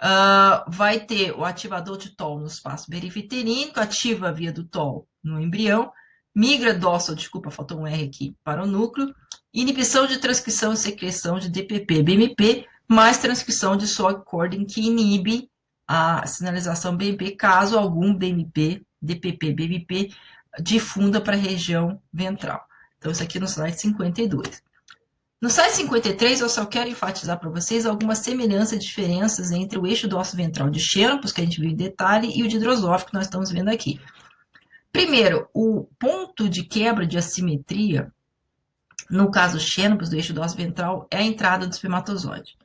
uh, 0.01 0.68
vai 0.68 1.01
ter 1.01 1.33
o 1.33 1.44
ativador 1.44 1.99
de 1.99 2.11
TOL 2.11 2.38
no 2.38 2.46
espaço 2.46 2.88
perivitelínico, 2.88 3.81
ativa 3.81 4.29
a 4.29 4.33
via 4.33 4.53
do 4.53 4.64
TOL 4.64 5.09
no 5.22 5.40
embrião, 5.40 5.92
migra 6.35 6.75
dorsal, 6.75 7.14
desculpa, 7.14 7.51
faltou 7.51 7.81
um 7.81 7.87
R 7.87 8.05
aqui, 8.05 8.37
para 8.44 8.62
o 8.62 8.66
núcleo, 8.66 9.14
inibição 9.53 10.07
de 10.07 10.19
transcrição 10.19 10.73
e 10.73 10.77
secreção 10.77 11.39
de 11.39 11.49
DPP, 11.49 12.03
BMP, 12.03 12.67
mais 12.89 13.19
transcrição 13.19 13.77
de 13.77 13.87
SOG 13.87 14.25
cording 14.25 14.65
que 14.65 14.81
inibe 14.81 15.51
a 15.87 16.27
sinalização 16.27 16.97
BMP 16.97 17.33
caso 17.33 17.79
algum 17.79 18.15
BMP, 18.15 18.85
DPP, 19.01 19.53
BMP 19.53 20.11
difunda 20.61 21.21
para 21.21 21.37
a 21.37 21.41
região 21.41 22.01
ventral. 22.13 22.65
Então, 22.99 23.13
isso 23.13 23.23
aqui 23.23 23.39
no 23.39 23.47
slide 23.47 23.81
52. 23.81 24.63
No 25.41 25.51
slide 25.51 25.75
53, 25.75 26.41
eu 26.41 26.49
só 26.49 26.65
quero 26.65 26.89
enfatizar 26.89 27.39
para 27.39 27.51
vocês 27.51 27.85
algumas 27.85 28.19
semelhanças 28.19 28.73
e 28.73 28.79
diferenças 28.79 29.51
entre 29.51 29.79
o 29.79 29.87
eixo 29.87 30.09
do 30.09 30.19
osso 30.19 30.35
ventral 30.35 30.71
de 30.71 30.81
Xenopus, 30.81 31.31
que 31.31 31.41
a 31.41 31.45
gente 31.45 31.61
viu 31.61 31.71
em 31.71 31.77
detalhe, 31.77 32.33
e 32.35 32.43
o 32.43 32.49
de 32.49 32.59
Drosophila, 32.59 33.05
que 33.05 33.15
nós 33.15 33.27
estamos 33.27 33.51
vendo 33.51 33.69
aqui. 33.69 34.01
Primeiro, 34.91 35.47
o 35.53 35.85
ponto 35.99 36.49
de 36.49 36.65
quebra 36.65 37.07
de 37.07 37.19
assimetria, 37.19 38.11
no 39.11 39.31
caso 39.31 39.61
Xenopus, 39.61 40.09
do 40.09 40.16
eixo 40.16 40.38
osso 40.40 40.57
ventral, 40.57 41.07
é 41.11 41.19
a 41.19 41.23
entrada 41.23 41.66
do 41.66 41.73
espermatozoide. 41.73 42.57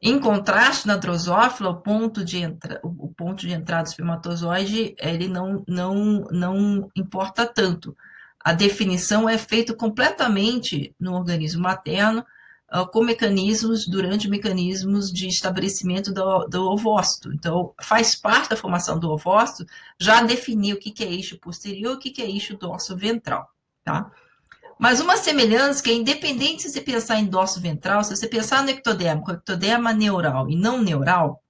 Em 0.00 0.18
contraste, 0.20 0.86
na 0.86 0.96
drosófila, 0.96 1.70
o 1.70 1.80
ponto 1.80 2.24
de, 2.24 2.38
entra, 2.38 2.80
o 2.84 3.08
ponto 3.08 3.40
de 3.40 3.52
entrada 3.52 3.82
do 3.82 3.88
espermatozoide 3.88 4.94
ele 4.98 5.26
não, 5.26 5.64
não, 5.66 5.94
não 6.30 6.90
importa 6.94 7.44
tanto. 7.44 7.96
A 8.38 8.52
definição 8.52 9.28
é 9.28 9.36
feita 9.36 9.74
completamente 9.74 10.94
no 11.00 11.14
organismo 11.14 11.62
materno, 11.62 12.24
uh, 12.72 12.86
com 12.86 13.02
mecanismos, 13.02 13.88
durante 13.88 14.28
mecanismos 14.28 15.12
de 15.12 15.26
estabelecimento 15.26 16.12
do, 16.12 16.44
do 16.46 16.70
ovócito. 16.70 17.32
Então, 17.32 17.74
faz 17.82 18.14
parte 18.14 18.50
da 18.50 18.56
formação 18.56 19.00
do 19.00 19.10
ovócito 19.10 19.66
já 19.98 20.22
definir 20.22 20.74
o 20.74 20.78
que, 20.78 21.02
é 21.02 21.12
eixo 21.12 21.38
posterior 21.38 21.92
e 21.92 21.96
o 21.96 21.98
que, 21.98 22.10
que 22.10 22.22
é 22.22 22.30
eixo 22.30 22.56
dorso-ventral, 22.56 23.50
tá? 23.82 24.10
Mas 24.78 25.00
uma 25.00 25.16
semelhança 25.16 25.82
que 25.82 25.90
é 25.90 25.94
independente 25.94 26.62
se 26.62 26.70
você 26.70 26.80
pensar 26.80 27.18
em 27.18 27.26
dorso 27.26 27.60
ventral, 27.60 28.04
se 28.04 28.14
você 28.14 28.28
pensar 28.28 28.62
no 28.62 28.70
ectoderma, 28.70 29.22
com 29.22 29.32
ectoderma 29.32 29.92
neural 29.92 30.48
e 30.48 30.54
não 30.54 30.80
neural, 30.80 31.42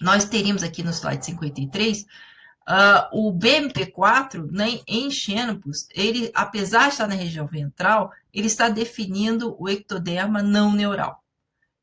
nós 0.00 0.26
teríamos 0.26 0.62
aqui 0.62 0.82
no 0.82 0.90
slide 0.90 1.24
53, 1.24 2.02
uh, 2.02 3.08
o 3.12 3.32
BMP4 3.32 4.50
né, 4.50 4.80
em 4.86 5.10
Xenopus, 5.10 5.88
ele, 5.94 6.30
apesar 6.34 6.88
de 6.88 6.92
estar 6.92 7.06
na 7.06 7.14
região 7.14 7.46
ventral, 7.46 8.12
ele 8.32 8.46
está 8.46 8.68
definindo 8.68 9.56
o 9.58 9.68
ectoderma 9.68 10.42
não 10.42 10.72
neural. 10.72 11.24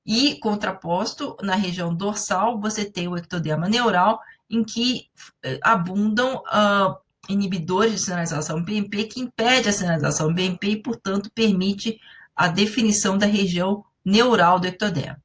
E, 0.05 0.39
contraposto, 0.39 1.37
na 1.41 1.55
região 1.55 1.93
dorsal, 1.93 2.59
você 2.59 2.85
tem 2.85 3.07
o 3.07 3.17
ectoderma 3.17 3.67
neural, 3.67 4.19
em 4.49 4.63
que 4.63 5.09
uh, 5.45 5.59
abundam 5.63 6.37
uh, 6.37 6.97
inibidores 7.29 7.93
de 7.93 7.99
sinalização 7.99 8.63
BMP 8.63 9.05
que 9.05 9.21
impede 9.21 9.69
a 9.69 9.73
sinalização 9.73 10.33
BMP 10.33 10.69
e, 10.69 10.81
portanto, 10.81 11.31
permite 11.33 11.99
a 12.35 12.47
definição 12.47 13.17
da 13.17 13.25
região 13.25 13.83
neural 14.03 14.59
do 14.59 14.67
ectoderma. 14.67 15.21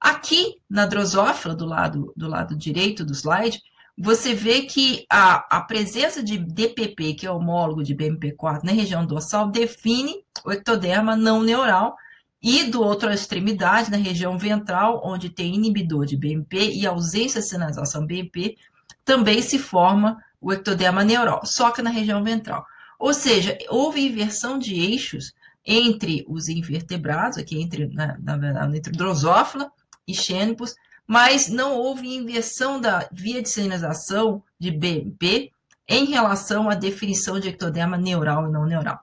Aqui, 0.00 0.56
na 0.68 0.86
drosófila, 0.86 1.54
do 1.54 1.64
lado, 1.64 2.12
do 2.16 2.28
lado 2.28 2.56
direito 2.56 3.04
do 3.04 3.14
slide, 3.14 3.60
você 3.98 4.34
vê 4.34 4.62
que 4.62 5.06
a, 5.10 5.58
a 5.58 5.60
presença 5.62 6.22
de 6.22 6.36
DPP, 6.36 7.14
que 7.14 7.26
é 7.26 7.30
homólogo 7.30 7.82
de 7.82 7.94
BMP4 7.94 8.62
na 8.62 8.72
região 8.72 9.06
dorsal, 9.06 9.50
define 9.50 10.22
o 10.44 10.52
ectoderma 10.52 11.16
não 11.16 11.42
neural, 11.42 11.96
e 12.42 12.64
do 12.64 12.82
outro 12.82 13.10
extremidade, 13.10 13.90
na 13.90 13.96
região 13.96 14.38
ventral, 14.38 15.00
onde 15.02 15.30
tem 15.30 15.54
inibidor 15.54 16.04
de 16.04 16.16
BMP 16.16 16.70
e 16.74 16.86
ausência 16.86 17.40
de 17.40 17.48
sinalização 17.48 18.06
BMP, 18.06 18.56
também 19.04 19.40
se 19.40 19.58
forma 19.58 20.22
o 20.46 20.52
ectoderma 20.52 21.02
neural, 21.02 21.44
só 21.44 21.72
que 21.72 21.82
na 21.82 21.90
região 21.90 22.22
ventral. 22.22 22.64
Ou 23.00 23.12
seja, 23.12 23.58
houve 23.68 24.06
inversão 24.06 24.60
de 24.60 24.74
eixos 24.74 25.34
entre 25.64 26.24
os 26.28 26.48
invertebrados, 26.48 27.36
aqui 27.36 27.60
entre, 27.60 27.88
na, 27.88 28.16
na, 28.20 28.76
entre 28.76 28.92
drosófila 28.92 29.72
e 30.06 30.14
xênipos, 30.14 30.76
mas 31.04 31.48
não 31.48 31.74
houve 31.74 32.14
inversão 32.14 32.80
da 32.80 33.08
via 33.10 33.42
de 33.42 33.48
sinalização 33.48 34.40
de 34.56 34.70
BMP 34.70 35.50
em 35.88 36.04
relação 36.04 36.70
à 36.70 36.76
definição 36.76 37.40
de 37.40 37.48
ectoderma 37.48 37.96
neural 37.96 38.46
e 38.46 38.52
não 38.52 38.64
neural. 38.64 39.00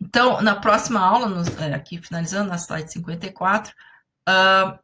Então, 0.00 0.40
na 0.42 0.54
próxima 0.54 1.00
aula, 1.00 1.26
nos, 1.26 1.48
é, 1.58 1.74
aqui 1.74 2.00
finalizando 2.00 2.50
na 2.50 2.56
slide 2.56 2.92
54, 2.92 3.74
uh, 4.28 4.78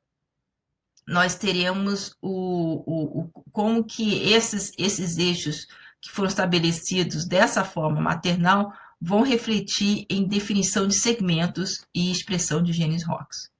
nós 1.11 1.35
teremos 1.35 2.15
o, 2.23 2.85
o, 2.87 3.21
o, 3.21 3.45
como 3.51 3.83
que 3.83 4.33
esses, 4.33 4.73
esses 4.79 5.19
eixos 5.19 5.67
que 6.01 6.09
foram 6.09 6.29
estabelecidos 6.29 7.27
dessa 7.27 7.65
forma 7.65 8.01
maternal 8.01 8.73
vão 9.01 9.23
refletir 9.23 10.07
em 10.09 10.29
definição 10.29 10.87
de 10.87 10.95
segmentos 10.95 11.85
e 11.93 12.13
expressão 12.13 12.63
de 12.63 12.73
genes 12.73 13.05
ROX. 13.05 13.51